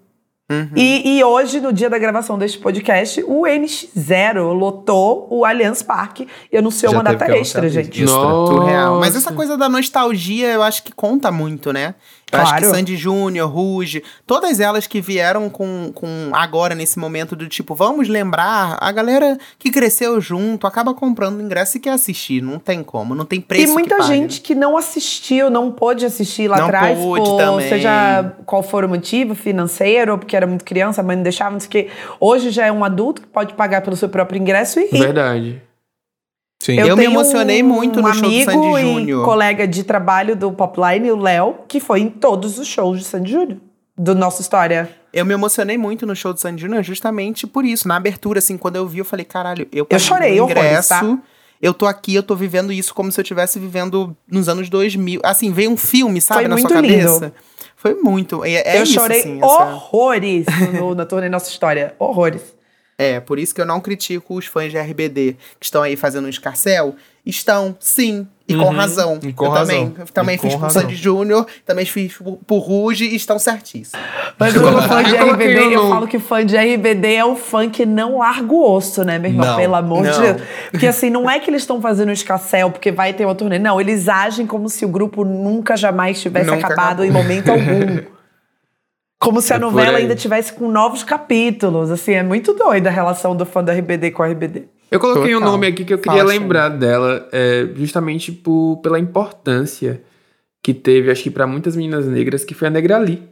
[0.51, 0.71] Uhum.
[0.75, 6.27] E, e, hoje, no dia da gravação deste podcast, o NX0 lotou o Allianz Parque
[6.51, 8.03] e anunciou Já uma data extra, gente.
[8.05, 8.65] Nossa.
[8.65, 8.99] Real.
[8.99, 11.95] Mas essa coisa da nostalgia, eu acho que conta muito, né?
[12.31, 12.47] Claro.
[12.47, 17.49] acho que Sandy Júnior, Ruge, todas elas que vieram com, com agora nesse momento do
[17.49, 22.59] tipo, vamos lembrar, a galera que cresceu junto acaba comprando ingresso e quer assistir, não
[22.59, 23.65] tem como, não tem preço.
[23.65, 27.39] E muita que gente que não assistiu, não pôde assistir lá não atrás, pôde por,
[27.39, 27.69] também.
[27.69, 31.53] seja qual for o motivo, financeiro, ou porque era muito criança, a mãe não deixava,
[31.53, 31.89] não sei o quê.
[32.21, 35.01] Hoje já é um adulto que pode pagar pelo seu próprio ingresso e rir.
[35.01, 35.68] Verdade.
[36.69, 36.79] Sim.
[36.79, 39.25] Eu, eu me emocionei muito um no show do Sandy Júnior.
[39.25, 43.33] Colega de trabalho do Popline, o Léo, que foi em todos os shows de Sandy
[43.33, 43.57] Júnior.
[43.97, 44.91] Do nossa história.
[45.11, 47.89] Eu me emocionei muito no show do Sandy Júnior justamente por isso.
[47.89, 51.19] Na abertura, assim, quando eu vi, eu falei, caralho, eu Eu chorei, ingresso, horrores, tá?
[51.61, 55.23] Eu tô aqui, eu tô vivendo isso como se eu estivesse vivendo nos anos 2000.
[55.25, 57.15] Assim, veio um filme, sabe, foi na muito sua cabeça.
[57.15, 57.33] Lindo.
[57.77, 58.45] Foi muito.
[58.45, 60.67] É, é eu isso, chorei assim, horrores essa...
[60.73, 61.95] no, na turnê Nossa História.
[61.99, 62.58] Horrores.
[62.99, 66.27] É, por isso que eu não critico os fãs de RBD que estão aí fazendo
[66.27, 66.97] um escarcel.
[67.25, 69.19] Estão, sim, e uhum, com razão.
[69.23, 69.67] E com eu razão.
[69.67, 74.03] também, eu também fiz por Sandy Júnior, também fiz por Ruge e estão certíssimos.
[74.39, 77.85] Mas o fã de RBD, eu falo que fã de RBD é o fã que
[77.85, 79.47] não larga o osso, né, meu irmão?
[79.47, 80.11] Não, Pelo amor não.
[80.11, 80.43] de Deus.
[80.71, 83.59] Porque assim, não é que eles estão fazendo um escarcel porque vai ter uma turnê.
[83.59, 87.05] Não, eles agem como se o grupo nunca jamais tivesse nunca acabado acabou.
[87.05, 88.09] em momento algum.
[89.21, 91.91] Como se a é novela ainda tivesse com novos capítulos.
[91.91, 94.65] Assim, é muito doida a relação do fã da RBD com a RBD.
[94.91, 95.49] Eu coloquei Total.
[95.49, 100.03] um nome aqui que eu queria Fala, lembrar dela, é, justamente por, pela importância
[100.63, 103.29] que teve, acho que para muitas meninas negras, que foi a Negrali.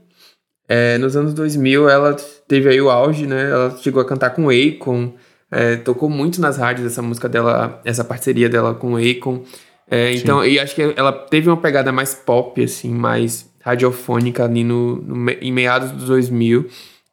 [0.68, 2.16] É, nos anos 2000, ela
[2.48, 3.50] teve aí o auge, né?
[3.50, 5.14] Ela chegou a cantar com o Akon,
[5.50, 9.44] é, tocou muito nas rádios essa música dela, essa parceria dela com o Akon.
[9.88, 14.62] É, então, e acho que ela teve uma pegada mais pop, assim, mais radiofônica ali
[14.62, 16.68] no, no, em meados dos 2000,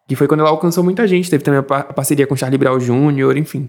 [0.07, 1.27] que foi quando ela alcançou muita gente.
[1.27, 3.67] Teve também a, a parceria com Charlie Brown Jr., enfim.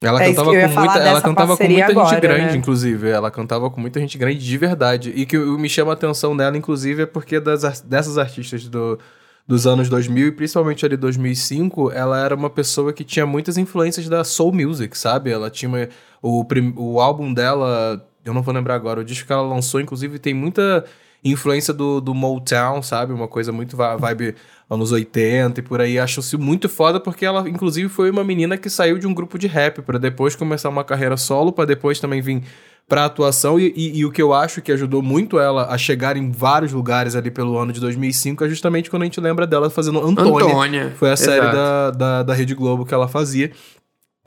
[0.00, 2.56] Ela é cantava com muita, ela cantava com muita agora, gente grande, né?
[2.56, 3.08] inclusive.
[3.08, 5.12] Ela cantava com muita gente grande de verdade.
[5.14, 8.98] E que me chama a atenção dela, inclusive, é porque das, dessas artistas do,
[9.46, 14.08] dos anos 2000 e principalmente ali 2005, ela era uma pessoa que tinha muitas influências
[14.08, 15.30] da soul music, sabe?
[15.30, 15.88] Ela tinha
[16.22, 16.44] o,
[16.76, 20.34] o álbum dela, eu não vou lembrar agora, o disco que ela lançou, inclusive, tem
[20.34, 20.84] muita
[21.24, 23.12] influência do, do Motown, sabe?
[23.12, 24.34] Uma coisa muito vibe
[24.68, 25.98] anos 80 e por aí.
[25.98, 29.46] Acho-se muito foda porque ela, inclusive, foi uma menina que saiu de um grupo de
[29.46, 32.42] rap para depois começar uma carreira solo, para depois também vir
[32.88, 33.58] pra atuação.
[33.58, 36.72] E, e, e, o que eu acho que ajudou muito ela a chegar em vários
[36.72, 40.46] lugares ali pelo ano de 2005 é justamente quando a gente lembra dela fazendo Antônia.
[40.46, 40.92] Antônia.
[40.96, 43.52] Foi a série da, da, da Rede Globo que ela fazia.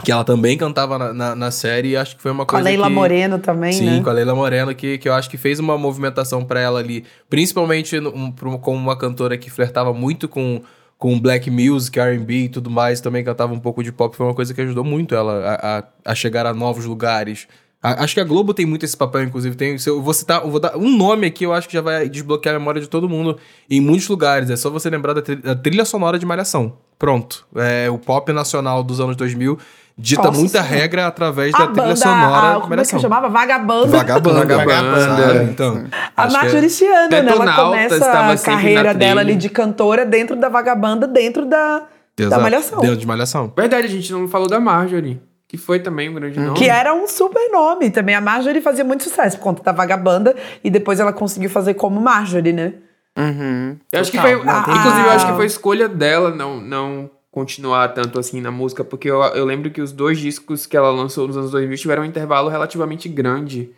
[0.04, 2.62] Que ela também cantava na, na, na, série e acho que foi uma coisa.
[2.62, 3.96] Com a Leila que, Moreno também, sim, né?
[3.96, 6.80] Sim, com a Leila Moreno, que, que eu acho que fez uma movimentação para ela
[6.80, 10.62] ali, principalmente um, como uma cantora que flertava muito com,
[10.98, 14.36] com black music, R&B e tudo mais, também cantava um pouco de pop, foi uma
[14.36, 17.48] coisa que ajudou muito ela a, a, a chegar a novos lugares.
[17.82, 19.56] A, acho que a Globo tem muito esse papel, inclusive.
[19.56, 22.10] Tem, eu vou citar, eu vou dar um nome aqui, eu acho que já vai
[22.10, 23.38] desbloquear a memória de todo mundo
[23.70, 24.50] em muitos lugares.
[24.50, 26.80] É só você lembrar da, trilha, da trilha sonora de Malhação.
[26.98, 27.46] Pronto.
[27.56, 29.60] É o pop nacional dos anos 2000
[29.98, 30.70] dita Nossa, muita sim.
[30.70, 32.58] regra através a da banda, trilha sonora.
[32.58, 33.30] A, como é que chamava?
[33.30, 33.88] Vagabanda.
[33.98, 34.58] Vagabanda.
[34.58, 35.44] Vagabanda.
[35.44, 35.86] Então,
[36.16, 37.26] a Marjorie Chiano, né?
[37.26, 41.84] Ela começa a carreira dela ali de cantora dentro da Vagabanda, dentro da,
[42.18, 42.80] da Malhação.
[42.80, 43.54] Dentro de Malhação.
[43.56, 45.22] Verdade, a gente não falou da Marjorie.
[45.48, 46.58] Que foi também um grande nome.
[46.58, 48.16] Que era um super nome também.
[48.16, 50.36] A Marjorie fazia muito sucesso por conta da Vagabanda.
[50.64, 52.74] E depois ela conseguiu fazer como Marjorie, né?
[53.18, 53.78] Uhum.
[53.92, 54.34] Eu acho que foi.
[54.46, 58.82] Ah, inclusive, eu acho que foi escolha dela não, não continuar tanto assim na música,
[58.82, 62.04] porque eu, eu lembro que os dois discos que ela lançou nos anos 2000 tiveram
[62.04, 63.72] um intervalo relativamente grande.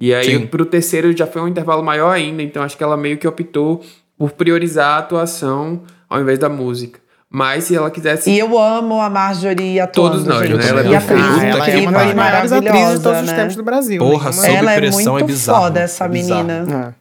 [0.00, 0.46] E aí, Sim.
[0.48, 3.80] pro terceiro já foi um intervalo maior ainda, então acho que ela meio que optou
[4.18, 6.98] por priorizar a atuação ao invés da música.
[7.30, 8.28] Mas se ela quisesse.
[8.28, 10.10] E eu amo a Marjorie atuando.
[10.10, 10.58] Todos nós, gente.
[10.58, 10.68] né?
[10.68, 13.32] Ela é, e a atriz ah, ela é uma das maiores atrizes de todos os
[13.32, 13.98] tempos do Brasil.
[14.00, 15.62] Porra, sob ela é pressão é muito é bizarro.
[15.62, 16.92] foda, essa menina.
[16.92, 16.94] É.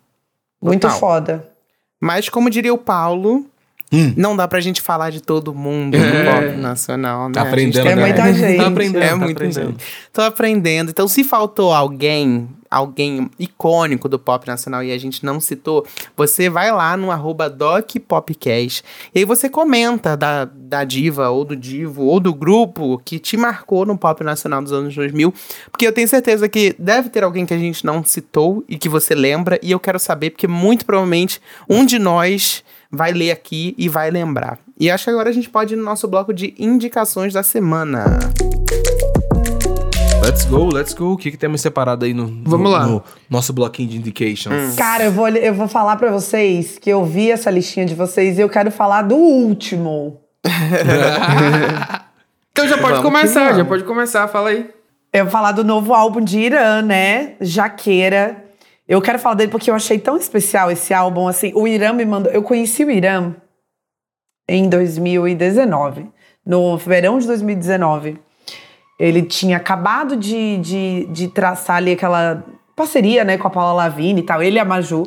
[0.64, 1.00] Muito Total.
[1.00, 1.48] foda.
[2.00, 3.46] Mas, como diria o Paulo,
[3.92, 4.14] Hum.
[4.18, 6.26] Não dá pra gente falar de todo mundo no é.
[6.26, 7.34] pop nacional, né?
[7.34, 8.58] Tá aprendendo, É muita gente.
[8.58, 9.68] Tá aprendendo, é tá muita aprendendo.
[9.68, 9.86] gente.
[10.12, 10.90] Tô aprendendo.
[10.90, 15.86] Então, se faltou alguém, alguém icônico do pop nacional e a gente não citou,
[16.18, 18.84] você vai lá no arroba DocPopcast
[19.14, 23.38] e aí você comenta da, da diva ou do divo ou do grupo que te
[23.38, 25.34] marcou no pop nacional dos anos 2000,
[25.72, 28.90] porque eu tenho certeza que deve ter alguém que a gente não citou e que
[28.90, 32.64] você lembra e eu quero saber, porque muito provavelmente um de nós
[32.96, 34.60] vai ler aqui e vai lembrar.
[34.80, 38.20] E acho que agora a gente pode ir no nosso bloco de indicações da semana.
[40.24, 41.14] Let's go, let's go.
[41.14, 42.88] O que, que temos separado aí no, Vamos no, lá.
[42.88, 44.74] no nosso bloquinho de indications?
[44.74, 44.76] Hum.
[44.76, 48.40] Cara, eu vou, eu vou falar para vocês que eu vi essa listinha de vocês
[48.40, 50.20] e eu quero falar do último.
[52.52, 54.68] então já pode vamos começar, já pode começar, fala aí.
[55.14, 57.34] Eu vou falar do novo álbum de Irã, né?
[57.40, 58.45] Jaqueira.
[58.88, 61.28] Eu quero falar dele porque eu achei tão especial esse álbum.
[61.28, 62.32] Assim, o Irã me mandou.
[62.32, 63.34] Eu conheci o Irã
[64.48, 66.08] em 2019,
[66.46, 68.20] no verão de 2019.
[69.00, 74.22] Ele tinha acabado de, de, de traçar ali aquela parceria, né, com a Paula Lavigne
[74.22, 75.04] e tal, ele e a Maju.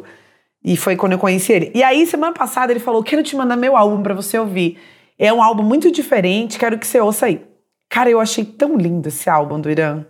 [0.64, 1.70] E foi quando eu conheci ele.
[1.74, 4.76] E aí, semana passada, ele falou: Quero te mandar meu álbum para você ouvir.
[5.16, 7.44] É um álbum muito diferente, quero que você ouça aí.
[7.88, 10.04] Cara, eu achei tão lindo esse álbum do Irã,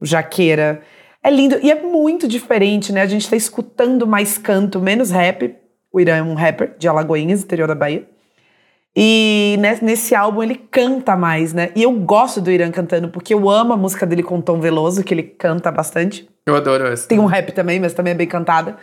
[0.00, 0.82] o Jaqueira.
[1.22, 3.02] É lindo e é muito diferente, né?
[3.02, 5.54] A gente tá escutando mais canto, menos rap.
[5.92, 8.08] O Irã é um rapper de Alagoinhas, interior da Bahia.
[8.94, 11.70] E nesse álbum ele canta mais, né?
[11.74, 15.02] E eu gosto do Irã cantando, porque eu amo a música dele com Tom Veloso,
[15.02, 16.28] que ele canta bastante.
[16.44, 17.08] Eu adoro essa.
[17.08, 18.76] Tem um rap também, mas também é bem cantada.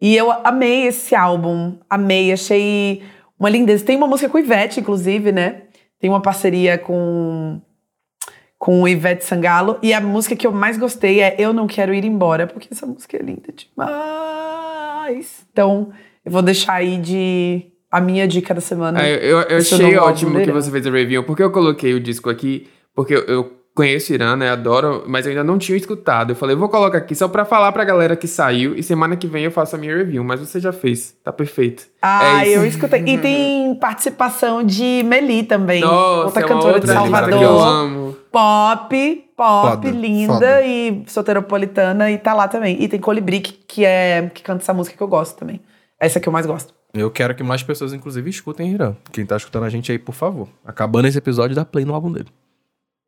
[0.00, 3.02] E eu amei esse álbum, amei, achei
[3.38, 3.84] uma lindeza.
[3.84, 5.62] Tem uma música com Ivete, inclusive, né?
[6.00, 7.60] Tem uma parceria com
[8.64, 9.78] com o Ivete Sangalo.
[9.82, 12.86] E a música que eu mais gostei é Eu Não Quero Ir Embora, porque essa
[12.86, 15.44] música é linda demais.
[15.52, 15.92] Então,
[16.24, 19.06] eu vou deixar aí de a minha dica da semana.
[19.06, 22.30] É, eu, eu achei ótimo que você fez a review, porque eu coloquei o disco
[22.30, 24.50] aqui, porque eu, eu conheço Irã, né?
[24.50, 26.30] Adoro, mas eu ainda não tinha escutado.
[26.30, 29.26] Eu falei, vou colocar aqui só pra falar pra galera que saiu e semana que
[29.26, 30.22] vem eu faço a minha review.
[30.22, 31.84] Mas você já fez, tá perfeito.
[32.00, 33.02] Ah, é eu escutei.
[33.06, 35.80] E tem participação de Meli também.
[35.80, 37.38] Nossa, outra é cantora outra de Salvador.
[37.38, 38.16] que eu amo.
[38.30, 40.62] Pop, pop, Foda, linda foda.
[40.62, 42.80] e soteropolitana e tá lá também.
[42.82, 45.60] E tem Colibri, que, que é que canta essa música que eu gosto também.
[45.98, 46.72] Essa que eu mais gosto.
[46.92, 48.94] Eu quero que mais pessoas, inclusive, escutem Irã.
[49.10, 50.48] Quem tá escutando a gente aí, por favor.
[50.64, 52.28] Acabando esse episódio, dá play no álbum dele.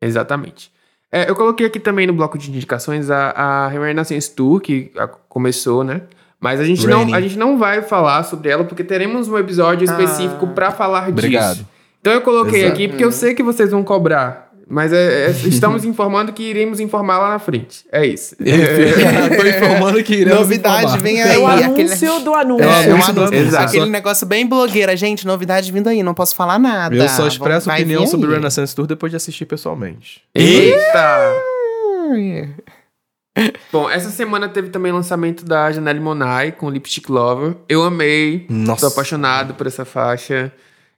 [0.01, 0.71] Exatamente.
[1.11, 5.07] É, eu coloquei aqui também no bloco de indicações a, a Renaissance Tour, que a-
[5.07, 6.01] começou, né?
[6.39, 9.85] Mas a gente, não, a gente não vai falar sobre ela, porque teremos um episódio
[9.85, 11.55] específico pra falar Obrigado.
[11.55, 11.67] disso.
[11.99, 12.73] Então eu coloquei Exato.
[12.73, 14.46] aqui porque eu sei que vocês vão cobrar.
[14.69, 17.85] Mas é- é- estamos informando que iremos informar lá na frente.
[17.91, 18.35] É isso.
[18.37, 21.01] Tô informando que iremos Novidade, informar.
[21.01, 21.37] vem É aí.
[21.37, 22.63] o aquele- anúncio do anúncio.
[22.63, 23.37] É o É, um anúncio do anúncio.
[23.39, 23.65] Exato.
[23.65, 24.97] Aquele negócio bem blogueira.
[24.97, 26.95] Gente, novidade vindo aí, não posso falar nada.
[26.95, 28.33] Eu só expresso Vai opinião sobre o.
[28.33, 30.21] Renaissance Tour depois de assistir pessoalmente.
[30.35, 31.33] Eita!
[33.71, 37.55] Bom, essa semana teve também o lançamento da Janelle Monáe com Lipstick Lover.
[37.69, 38.45] Eu amei.
[38.49, 38.81] Nossa.
[38.81, 40.51] Tô apaixonado por essa faixa.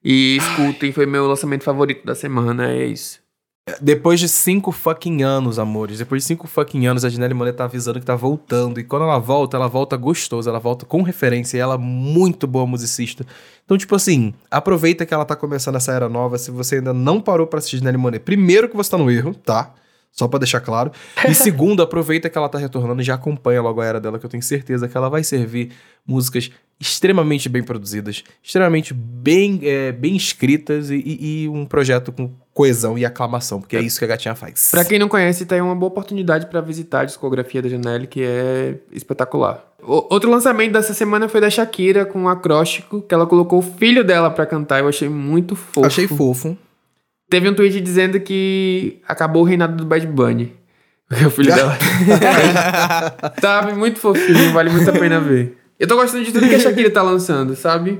[0.03, 3.20] E escutem, foi meu lançamento favorito da semana, é isso.
[3.82, 7.65] Depois de cinco fucking anos, amores, depois de cinco fucking anos, a Janelle Monáe tá
[7.65, 8.80] avisando que tá voltando.
[8.80, 11.57] E quando ela volta, ela volta gostosa, ela volta com referência.
[11.57, 13.26] E ela é muito boa musicista.
[13.65, 16.38] Então, tipo assim, aproveita que ela tá começando essa era nova.
[16.38, 19.34] Se você ainda não parou pra assistir Janelle Monáe, primeiro que você tá no erro,
[19.34, 19.74] tá?
[20.11, 20.91] Só pra deixar claro.
[21.28, 24.26] E segundo, aproveita que ela tá retornando e já acompanha logo a era dela, que
[24.26, 25.70] eu tenho certeza que ela vai servir
[26.05, 26.49] músicas
[26.80, 32.97] extremamente bem produzidas, extremamente bem, é, bem escritas e, e- e um projeto com coesão
[32.97, 34.70] e aclamação, porque é isso que a gatinha faz.
[34.72, 38.06] Pra quem não conhece, tá aí uma boa oportunidade pra visitar a discografia da Janelle,
[38.08, 39.64] que é espetacular.
[39.82, 43.62] O- outro lançamento dessa semana foi da Shakira com um acróstico, que ela colocou o
[43.62, 44.80] filho dela pra cantar.
[44.80, 45.86] Eu achei muito fofo.
[45.88, 46.58] Achei fofo.
[47.30, 50.54] Teve um tweet dizendo que acabou o reinado do Bad Bunny.
[51.08, 51.78] Porque o filho dela.
[53.41, 53.74] sabe?
[53.78, 55.58] Muito fofinho, vale muito a pena ver.
[55.80, 58.00] Eu tô gostando de tudo que a Shakira tá lançando, sabe?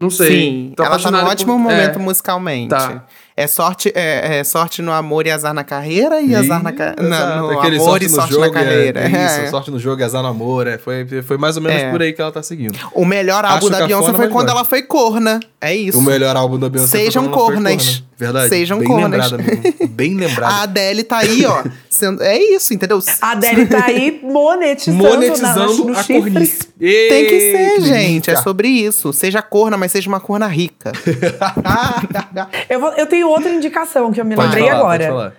[0.00, 0.28] Não sei.
[0.30, 2.02] Sim, Tô ela tá num ótimo por- momento é.
[2.02, 2.68] musicalmente.
[2.70, 3.04] Tá.
[3.40, 6.94] É sorte, é, é sorte no amor e azar na carreira e azar na ca...
[6.98, 9.00] Exato, na, no aquele amor e sorte na é- carreira.
[9.00, 9.42] É, É.
[9.42, 10.66] isso, sorte no jogo, azar no amor.
[10.66, 11.90] É, foi, foi mais ou menos É.
[11.90, 12.76] por aí que ela tá seguindo.
[12.92, 15.38] O melhor Acho álbum da cafona, Beyoncé foi quando ela foi corna.
[15.60, 15.98] É isso.
[15.98, 17.86] O melhor álbum da Beyoncé Sejam foi quando ela foi cornas.
[17.86, 18.07] corna.
[18.18, 18.48] Verdade.
[18.48, 19.30] Sejam Bem cornas.
[19.30, 19.88] lembrado, amigo.
[19.88, 20.50] Bem lembrado.
[20.52, 21.62] A Adele tá aí, ó.
[21.88, 22.22] sendo...
[22.22, 22.98] É isso, entendeu?
[23.20, 26.32] A Adele tá aí monetizando, Monetizando na, no a chifre.
[26.32, 26.66] cornice.
[26.78, 28.28] Tem que ser, gente.
[28.30, 28.42] É rica.
[28.42, 29.12] sobre isso.
[29.12, 30.92] Seja corna, mas seja uma corna rica.
[32.68, 34.98] Eu, vou- eu tenho outra indicação que eu me Pode lembrei falar, agora.
[35.04, 35.32] pode falar.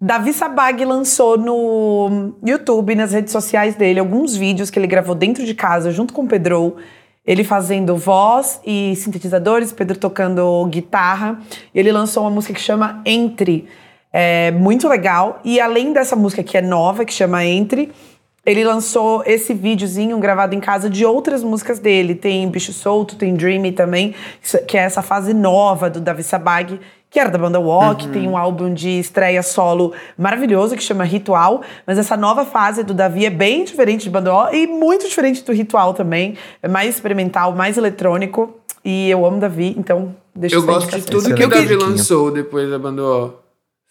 [0.00, 5.44] Davi Sabag lançou no YouTube, nas redes sociais dele, alguns vídeos que ele gravou dentro
[5.46, 6.76] de casa, junto com o Pedro.
[7.26, 11.40] Ele fazendo voz e sintetizadores, Pedro tocando guitarra.
[11.74, 13.66] E ele lançou uma música que chama Entre.
[14.12, 15.40] É muito legal.
[15.44, 17.90] E além dessa música que é nova, que chama Entre,
[18.44, 22.14] ele lançou esse videozinho gravado em casa de outras músicas dele.
[22.14, 24.14] Tem Bicho Solto, tem Dreamy também,
[24.68, 26.78] que é essa fase nova do Davi Sabag,
[27.14, 28.08] que era da banda Walk.
[28.08, 31.62] Tem um álbum de estreia solo maravilhoso que chama Ritual.
[31.86, 35.44] Mas essa nova fase do Davi é bem diferente de banda Walk e muito diferente
[35.44, 36.36] do Ritual também.
[36.60, 38.56] É mais experimental, mais eletrônico.
[38.84, 41.20] E eu amo Davi, então deixa Eu essa gosto de indicação.
[41.22, 41.48] tudo que o.
[41.48, 43.43] Davi lançou depois da banda O.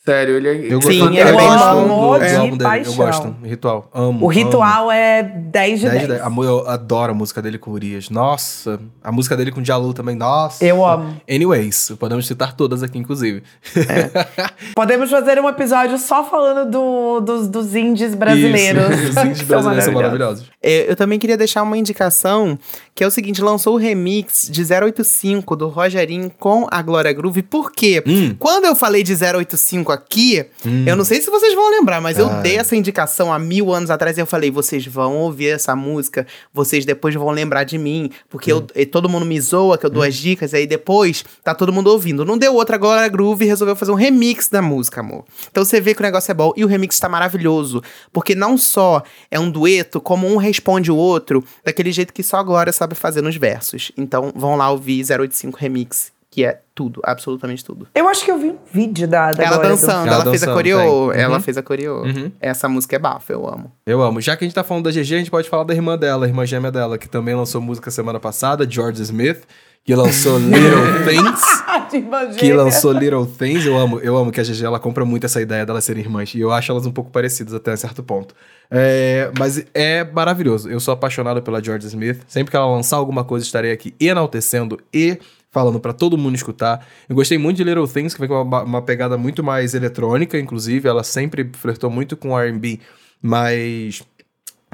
[0.06, 0.74] Sério, ele é.
[0.74, 1.58] Eu Sim, gosto, ele é eu bem bom.
[1.58, 2.64] do- Amor do de álbum dele.
[2.64, 2.96] Eu paixão.
[2.96, 3.36] gosto.
[3.44, 3.90] Ritual.
[3.94, 4.26] Amo.
[4.26, 6.02] O Ritual é 10 de 10 10.
[6.02, 6.22] de 10.
[6.24, 8.10] Amor, eu adoro a música dele com Urias.
[8.10, 8.82] Nossa.
[9.02, 10.14] A música dele com Jalu também.
[10.16, 10.64] Nossa.
[10.66, 11.16] Eu amo.
[11.30, 13.44] Anyways, podemos citar todas aqui, inclusive.
[14.76, 18.84] Podemos fazer um episódio só falando do- dos, dos indies brasileiros.
[19.00, 19.10] Isso.
[19.20, 19.94] Os indies São brasileiros são maravilhosos.
[19.94, 20.48] maravilhosos.
[20.62, 22.58] É, eu também queria deixar uma indicação,
[22.96, 27.42] que é o seguinte, lançou o remix de 085 do Rogerinho com a Glória Groove.
[27.44, 28.04] Por quê?
[28.06, 28.36] Hum.
[28.40, 30.46] Quando eu falei de 085 aqui,
[30.86, 32.42] eu não sei se vocês vão lembrar, mas eu Ai.
[32.42, 36.28] dei essa indicação há mil anos atrás e eu falei, vocês vão ouvir essa música,
[36.54, 39.90] vocês depois vão lembrar de mim, porque eu- e todo mundo me zoa, que eu
[39.90, 42.26] dou as dicas, aí depois tá todo mundo ouvindo.
[42.26, 45.24] Não deu outra, a Glória Groove resolveu fazer um remix da música, amor.
[45.50, 47.82] Então você vê que o negócio é bom e o remix tá maravilhoso,
[48.12, 52.38] porque não só é um dueto, como um responde o outro, daquele jeito que só
[52.38, 53.92] a Glória sabe fazer nos versos.
[53.98, 57.88] Então vão lá ouvir 085 Remix, que é tudo, absolutamente tudo.
[57.94, 60.42] Eu acho que eu vi um vídeo da, da ela do- dançando, Ela ela, fez
[60.42, 61.40] a dançando, ela Uhum.
[61.40, 62.02] fez a coreô.
[62.02, 62.32] Uhum.
[62.42, 63.72] Essa música é bafo, eu amo.
[63.86, 64.20] Eu amo.
[64.20, 66.26] Já que a gente tá falando da GG, a gente pode falar da irmã dela,
[66.26, 69.44] a irmã gêmea dela, que também lançou música semana passada, George Smith,
[69.86, 72.38] que lançou Little Things.
[72.40, 73.64] que lançou Little Things.
[73.66, 76.34] Eu amo, eu amo que a GG ela compra muito essa ideia delas serem irmãs.
[76.34, 78.34] E eu acho elas um pouco parecidas até um certo ponto.
[78.72, 80.68] É, mas é maravilhoso.
[80.70, 82.22] Eu sou apaixonado pela George Smith.
[82.28, 85.20] Sempre que ela lançar alguma coisa, estarei aqui enaltecendo e
[85.54, 86.86] falando para todo mundo escutar.
[87.08, 90.38] Eu gostei muito de Little Things, que vem com uma, uma pegada muito mais eletrônica,
[90.38, 90.90] inclusive.
[90.90, 92.80] Ela sempre flertou muito com R&B,
[93.22, 94.04] mas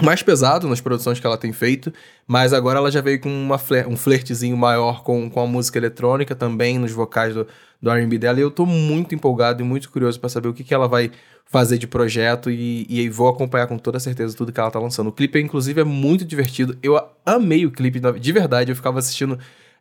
[0.02, 1.94] mais pesado nas produções que ela tem feito,
[2.26, 5.78] mas agora ela já veio com uma fler um flertezinho maior com, com a música
[5.78, 7.46] eletrônica também, nos vocais do,
[7.82, 10.64] do R&B dela, e eu tô muito empolgado e muito curioso para saber o que,
[10.64, 11.12] que ela vai
[11.46, 15.08] fazer de projeto e, e vou acompanhar com toda certeza tudo que ela tá lançando.
[15.08, 19.38] O clipe, inclusive, é muito divertido, eu amei o clipe, de verdade, eu ficava assistindo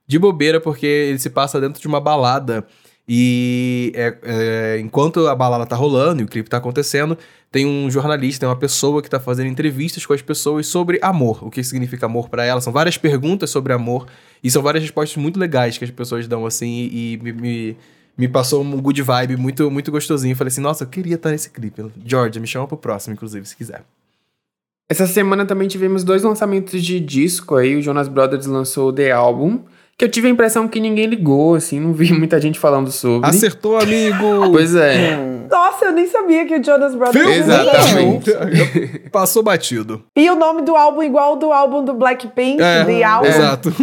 [0.08, 2.66] de bobeira porque ele se passa dentro de uma balada
[3.08, 7.16] e é, é, enquanto a balada tá rolando e o clipe tá acontecendo,
[7.50, 11.42] tem um jornalista, tem uma pessoa que tá fazendo entrevistas com as pessoas sobre amor.
[11.42, 12.60] O que significa amor para ela.
[12.60, 14.06] São várias perguntas sobre amor
[14.44, 17.76] e são várias respostas muito legais que as pessoas dão assim e, me, me,
[18.16, 20.36] me, passou um good vibe muito, muito gostosinho.
[20.36, 21.82] Falei assim, nossa, eu queria estar nesse clipe.
[22.04, 23.84] George, me chama pro próximo, inclusive, se quiser.
[24.86, 27.74] Essa semana também tivemos dois lançamentos de disco aí.
[27.76, 29.64] O Jonas Brothers lançou The Album
[29.98, 33.28] que eu tive a impressão que ninguém ligou, assim, não vi muita gente falando sobre.
[33.28, 34.52] Acertou, amigo!
[34.52, 35.16] pois é.
[35.50, 38.30] Nossa, eu nem sabia que o Jonas Brothers Exatamente.
[39.10, 40.04] Passou batido.
[40.14, 43.26] E o nome do álbum igual do álbum do Blackpink, é, The Album.
[43.26, 43.74] Exato.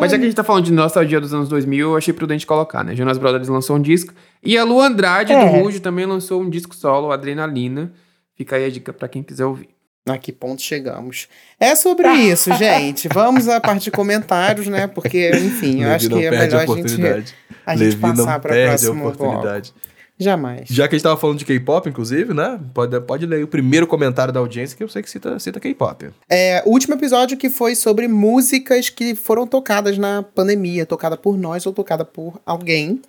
[0.00, 2.46] Mas já que a gente tá falando de nostalgia dos anos 2000, eu achei prudente
[2.46, 2.94] colocar, né?
[2.94, 4.14] Jonas Brothers lançou um disco.
[4.44, 5.44] E a Lu Andrade, é.
[5.44, 7.92] do Ruge, também lançou um disco solo, Adrenalina.
[8.36, 9.77] Fica aí a dica para quem quiser ouvir.
[10.08, 11.28] A que ponto chegamos?
[11.58, 13.08] É sobre isso, gente.
[13.08, 14.86] Vamos à parte de comentários, né?
[14.86, 17.34] Porque, enfim, eu acho que é melhor a, a gente,
[17.66, 19.72] a gente passar para a próxima oportunidade.
[19.72, 19.88] Bloco.
[20.20, 20.68] Jamais.
[20.68, 22.58] Já que a gente tava falando de K-pop, inclusive, né?
[22.74, 26.10] Pode, pode ler o primeiro comentário da audiência, que eu sei que cita, cita K-pop.
[26.28, 31.38] É, o último episódio que foi sobre músicas que foram tocadas na pandemia, tocada por
[31.38, 33.00] nós ou tocada por alguém.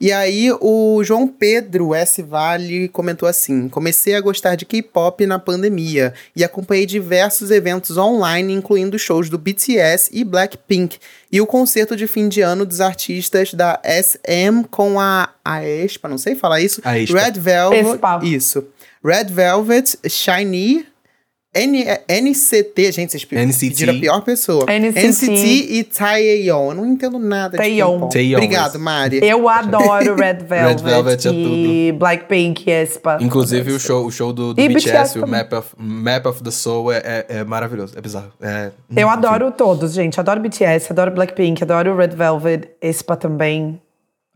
[0.00, 2.22] E aí o João Pedro S.
[2.22, 8.52] Vale comentou assim: comecei a gostar de K-pop na pandemia e acompanhei diversos eventos online,
[8.52, 10.98] incluindo shows do BTS e Blackpink
[11.30, 16.18] e o concerto de fim de ano dos artistas da SM com a Aespa, não
[16.18, 16.80] sei falar isso.
[16.84, 17.18] Aespa.
[17.18, 18.34] Red Velvet.
[18.34, 18.64] Isso.
[19.04, 20.86] Red Velvet, Shiny,
[21.54, 23.68] N NCT, gente, vocês NCT.
[23.70, 24.66] pediram a pior pessoa.
[24.66, 26.70] NCT, NCT e Taeyeon.
[26.70, 28.08] Eu não entendo nada Taeyeon.
[28.08, 29.20] de Obrigado, Mari.
[29.22, 33.16] Eu adoro Red Velvet, Red Velvet é e Blackpink e Espa.
[33.22, 36.50] Inclusive o show, o show do, do BTS, BTS o Map of, Map of the
[36.50, 38.32] Soul é, é, é maravilhoso, é bizarro.
[38.40, 40.20] É, eu adoro todos, gente.
[40.20, 43.80] Adoro BTS, adoro Blackpink, adoro Red Velvet, Espa também.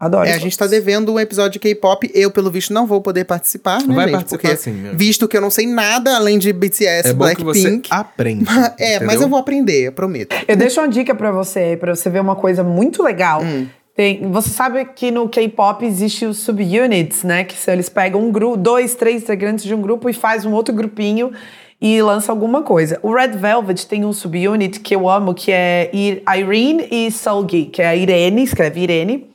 [0.00, 0.26] Adoro.
[0.26, 2.10] É, a gente tá devendo um episódio de K-pop.
[2.14, 4.12] Eu, pelo visto, não vou poder participar, né, Vai gente?
[4.14, 4.96] participar Porque, sim, meu.
[4.96, 7.88] Visto que eu não sei nada além de BTS, é bom que você Blackpink.
[7.92, 8.46] aprende.
[8.80, 9.06] é, entendeu?
[9.06, 10.34] mas eu vou aprender, eu prometo.
[10.48, 13.42] Eu deixo uma dica pra você, pra você ver uma coisa muito legal.
[13.42, 13.66] Hum.
[13.94, 17.44] Tem, você sabe que no K-pop existe os subunits, né?
[17.44, 20.52] Que são, eles pegam um grupo, dois, três integrantes de um grupo e faz um
[20.52, 21.30] outro grupinho
[21.78, 22.98] e lança alguma coisa.
[23.02, 27.82] O Red Velvet tem um subunit que eu amo, que é Irene e Solgi, que
[27.82, 29.29] é a Irene, escreve Irene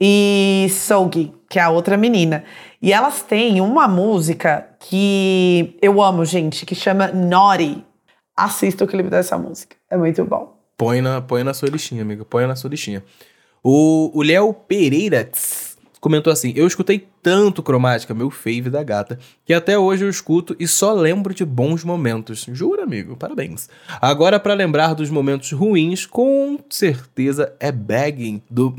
[0.00, 2.44] e Sogi, que é a outra menina.
[2.80, 7.84] E elas têm uma música que eu amo, gente, que chama Naughty.
[8.36, 9.76] Assista o clipe dessa música.
[9.90, 10.56] É muito bom.
[10.76, 12.24] Põe na, põe na sua listinha, amiga.
[12.24, 13.02] Põe na sua listinha.
[13.62, 19.52] O Léo Pereira tss, comentou assim: Eu escutei tanto cromática, meu fave da gata, que
[19.52, 22.46] até hoje eu escuto e só lembro de bons momentos.
[22.52, 23.16] Jura, amigo?
[23.16, 23.68] Parabéns.
[24.00, 28.74] Agora, para lembrar dos momentos ruins, com certeza é Bagging do.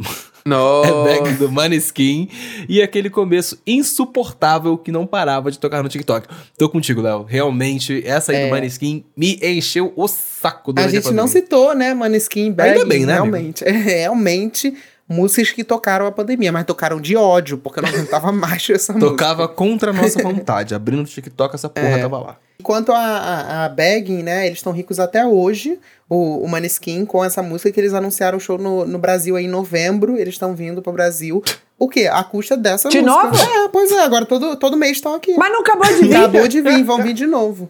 [0.50, 0.90] Nossa.
[0.90, 2.30] é Bagging do Maneskin
[2.68, 6.28] e aquele começo insuportável que não parava de tocar no TikTok.
[6.58, 7.24] Tô contigo, Léo.
[7.24, 8.46] Realmente, essa aí É.
[8.46, 12.86] do Maneskin me encheu o saco A durante gente não citou, né, Maneskin, Bagging, Ainda
[12.86, 13.36] bem, né, amigo?
[13.36, 13.64] Realmente.
[13.70, 14.74] É, realmente,
[15.08, 18.94] músicas que tocaram a pandemia, mas tocaram de ódio, porque eu não aguentava mais essa
[18.94, 19.12] música.
[19.12, 20.74] Tocava contra a nossa vontade.
[20.74, 21.98] Abrindo o TikTok, essa porra É.
[22.02, 22.38] tava lá.
[22.60, 25.80] Enquanto a, a, a Bagging, né, eles estão ricos até hoje,
[26.10, 29.46] o, o Maneskin, com essa música que eles anunciaram o show no, no Brasil aí
[29.46, 31.44] em novembro, eles estão vindo pro Brasil.
[31.78, 32.10] O quê?
[32.12, 33.24] A custa dessa De música.
[33.24, 33.36] novo?
[33.38, 35.36] É, pois é, agora todo, todo mês estão aqui.
[35.38, 36.16] Mas não acabou de vir.
[36.16, 37.70] Acabou de vir, vão vir de novo.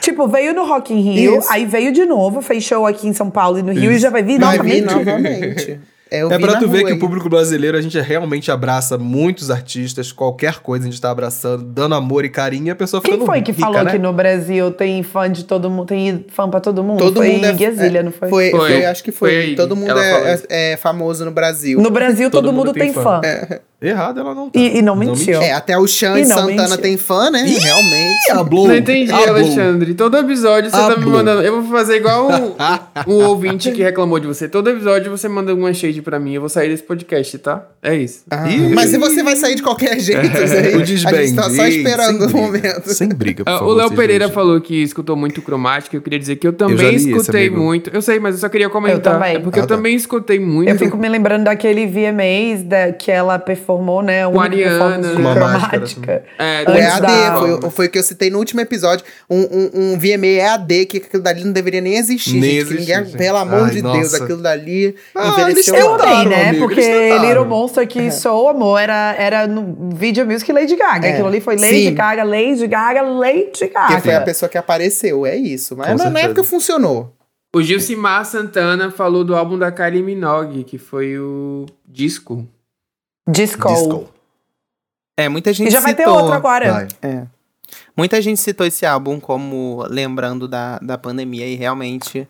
[0.00, 1.48] Tipo, veio no Rock in Rio, Isso.
[1.52, 4.08] aí veio de novo, fez show aqui em São Paulo e no Rio e já
[4.08, 5.78] vai vir Vai vir novamente.
[6.10, 10.10] É, É pra tu ver que o público brasileiro, a gente realmente abraça muitos artistas,
[10.10, 13.42] qualquer coisa a gente tá abraçando, dando amor e carinho, e a pessoa Quem foi
[13.42, 13.92] que rica, falou né?
[13.92, 16.98] que no Brasil tem fã de todo mundo, tem fã pra todo mundo?
[16.98, 18.28] Todo foi mundo é, Guezilha, é, não foi?
[18.28, 18.58] Foi, Foi.
[18.72, 19.30] foi, acho que foi.
[19.46, 21.80] Foi todo mundo é, é- é famoso no Brasil.
[21.80, 23.20] No Brasil todo, Todo mundo, mundo tem tem fã.
[23.22, 23.60] fã.
[23.82, 24.58] Errado ela não tá.
[24.58, 25.40] E, e não, mentiu.
[25.40, 26.78] É, até o Chan e, Santana mentiu.
[26.78, 27.48] tem fã, né?
[27.48, 28.30] Ih, Realmente.
[28.32, 28.68] Hablou.
[28.68, 29.28] Não entendi, Hablou.
[29.28, 29.94] Alexandre.
[29.94, 30.94] Todo episódio você Hablou.
[30.94, 31.42] tá me mandando.
[31.42, 32.56] Eu vou fazer igual o,
[33.10, 34.48] o ouvinte que reclamou de você.
[34.48, 36.34] Todo episódio você manda uma shade pra mim.
[36.34, 37.64] Eu vou sair desse podcast, tá?
[37.82, 38.24] É isso.
[38.30, 40.80] Ah, mas se você vai sair de qualquer jeito, é, o.
[40.80, 42.92] A gente tá só esperando o momento.
[42.92, 45.96] Sem briga, por ah, favor, O Léo Pereira falou que escutou muito cromática.
[45.96, 47.88] Eu queria dizer que eu também eu escutei muito.
[47.90, 49.14] Eu sei, mas eu só queria comentar.
[49.14, 49.36] Eu também.
[49.36, 49.74] É porque ah, eu tá.
[49.74, 50.68] também escutei muito.
[50.68, 53.69] Eu fico me lembrando daquele VMAs da, que ela performou,
[54.02, 54.28] né?
[54.28, 54.98] Com Ariana.
[55.14, 56.24] Com cromática.
[56.38, 57.36] É, o EAD, da...
[57.38, 59.04] foi, foi o que eu citei no último episódio.
[59.28, 62.62] Um, um, um VMA EAD, que aquilo dali não deveria nem existir, nem gente.
[62.62, 63.98] Existe, ninguém, pelo amor Ai, de nossa.
[63.98, 65.74] Deus, aquilo dali ah, envelheceu.
[65.74, 66.48] Eu amei, né?
[66.50, 68.10] Amigo, porque Little Monster que é.
[68.10, 71.06] sou amor era, era no Video Music Lady Gaga.
[71.06, 71.12] É.
[71.12, 71.94] Aquilo ali foi Lady Sim.
[71.94, 73.96] Gaga, Lady Gaga, Lady Gaga.
[73.96, 75.76] Que foi a pessoa que apareceu, é isso.
[75.76, 77.14] Mas na, na época funcionou.
[77.52, 82.46] O Gilcimar Santana falou do álbum da Kylie Minogue, que foi o Disco.
[83.28, 83.68] Disco.
[83.68, 84.08] Disco.
[85.16, 86.72] É, muita gente E já citou, vai ter outro agora.
[86.72, 86.88] Vai.
[87.02, 87.26] É.
[87.96, 92.26] Muita gente citou esse álbum como lembrando da, da pandemia e realmente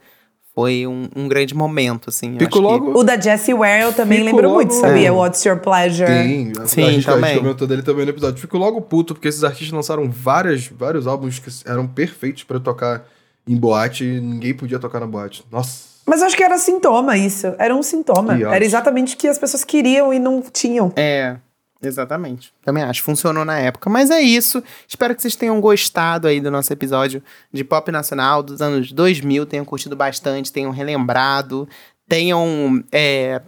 [0.54, 2.36] foi um, um grande momento, assim.
[2.38, 2.92] Fico logo...
[2.92, 2.98] Que...
[2.98, 4.56] O da Jessie Ware eu também Fico lembro logo...
[4.56, 5.08] muito, sabia?
[5.08, 5.10] É.
[5.10, 6.10] What's Your Pleasure.
[6.10, 7.24] Sim, Sim a gente, também.
[7.24, 8.40] A gente comentou dele também no episódio.
[8.40, 13.06] Fico logo puto, porque esses artistas lançaram várias, vários álbuns que eram perfeitos para tocar
[13.46, 15.44] em boate e ninguém podia tocar na boate.
[15.50, 15.89] Nossa.
[16.10, 17.54] Mas acho que era sintoma isso.
[17.56, 18.36] Era um sintoma.
[18.36, 20.92] Era exatamente o que as pessoas queriam e não tinham.
[20.96, 21.36] É.
[21.80, 22.52] Exatamente.
[22.64, 23.04] Também acho.
[23.04, 23.88] Funcionou na época.
[23.88, 24.60] Mas é isso.
[24.88, 29.46] Espero que vocês tenham gostado aí do nosso episódio de pop nacional dos anos 2000.
[29.46, 31.68] Tenham curtido bastante, tenham relembrado,
[32.08, 33.40] tenham é,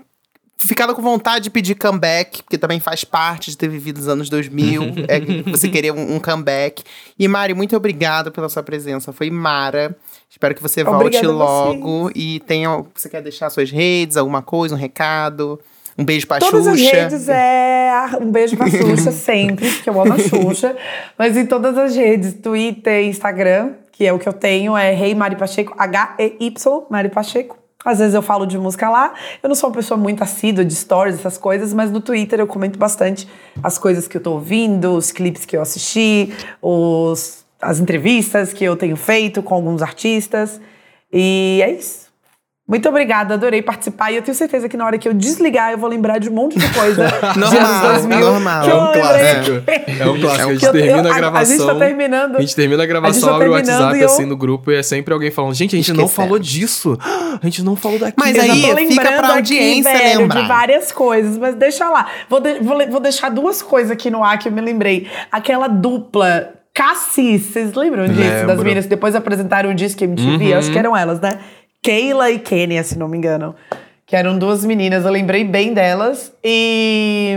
[0.57, 4.28] ficado com vontade de pedir comeback, porque também faz parte de ter vivido os anos
[4.28, 4.82] 2000.
[5.09, 6.82] é você querer um, um, comeback.
[7.18, 9.12] E Mari, muito obrigado pela sua presença.
[9.12, 9.96] Foi Mara.
[10.30, 12.11] Espero que você volte Obrigada logo.
[12.14, 12.84] E tenha.
[12.94, 15.61] Você quer deixar suas redes, alguma coisa, um recado?
[15.98, 16.70] Um beijo pra todas Xuxa.
[16.70, 20.76] Todas as redes é um beijo pra Xuxa sempre, que eu amo a Xuxa.
[21.18, 25.11] Mas em todas as redes, Twitter, Instagram, que é o que eu tenho, é Rei
[25.11, 27.62] hey Mari Pacheco, H-E-Y, Mari Pacheco.
[27.85, 29.14] Às vezes eu falo de música lá.
[29.43, 32.47] Eu não sou uma pessoa muito assídua de stories, essas coisas, mas no Twitter eu
[32.47, 33.28] comento bastante
[33.62, 38.64] as coisas que eu tô ouvindo, os clipes que eu assisti, os, as entrevistas que
[38.64, 40.61] eu tenho feito com alguns artistas.
[41.12, 42.12] E é isso.
[42.73, 44.11] Muito obrigada, adorei participar.
[44.12, 46.33] E eu tenho certeza que na hora que eu desligar, eu vou lembrar de um
[46.33, 47.05] monte de coisa
[47.37, 48.18] normal, de anos 2000.
[48.18, 49.64] Normal, é um clássico.
[50.01, 50.49] É um clássico.
[50.49, 51.39] A gente termina a gravação.
[51.39, 52.37] A gente tá terminando.
[52.37, 54.07] A gente termina a gravação, tá abre o WhatsApp eu...
[54.07, 56.99] assim no grupo e é sempre alguém falando: gente, a gente não falou disso.
[57.03, 58.16] A gente não falou daquilo.
[58.16, 60.41] Mas aí fica pra audiência aqui, velho, lembrar.
[60.41, 62.07] de várias coisas, mas deixa lá.
[62.27, 65.09] Vou, de, vou, vou deixar duas coisas aqui no ar que eu me lembrei.
[65.31, 68.20] Aquela dupla Cassis, vocês lembram disso?
[68.20, 68.47] Lembro.
[68.47, 70.53] Das meninas que depois apresentaram o disco MTV?
[70.53, 70.59] Uhum.
[70.59, 71.39] Acho que eram elas, né?
[71.83, 73.57] Keila e Kenya, se não me engano.
[74.07, 76.33] Que eram duas meninas, eu lembrei bem delas.
[76.45, 77.37] E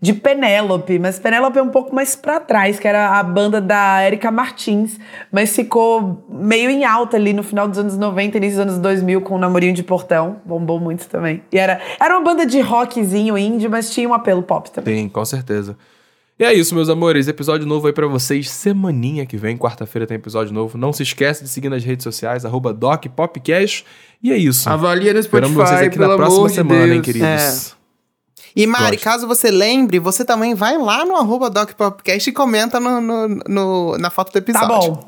[0.00, 4.06] de Penélope, mas Penélope é um pouco mais para trás, que era a banda da
[4.06, 4.98] Erika Martins,
[5.30, 9.20] mas ficou meio em alta ali no final dos anos 90, início dos anos 2000
[9.20, 11.42] com o Namorinho de Portão, bombou muito também.
[11.52, 15.02] E era, era uma banda de rockzinho indie, mas tinha um apelo pop também.
[15.02, 15.76] Sim, com certeza.
[16.40, 17.28] E é isso, meus amores.
[17.28, 18.48] Episódio novo aí para vocês.
[18.48, 20.78] Semaninha que vem, quarta-feira tem episódio novo.
[20.78, 23.84] Não se esquece de seguir nas redes sociais, arroba DocPopcast.
[24.22, 24.66] E é isso.
[24.66, 26.96] Avalia no Spotify, Esperamos vocês aqui na próxima de semana, Deus.
[26.96, 27.76] hein, queridos.
[27.76, 27.80] É.
[28.56, 29.04] E Mari, Gosto.
[29.04, 33.98] caso você lembre, você também vai lá no arroba DocPopcast e comenta no, no, no,
[33.98, 34.66] na foto do episódio.
[34.72, 35.04] Tá bom.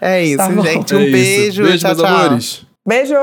[0.00, 0.94] é isso, tá gente.
[0.96, 1.62] Um é beijo.
[1.62, 2.16] Beijo, tchau, meus tchau.
[2.16, 2.66] amores.
[2.84, 3.14] Beijo.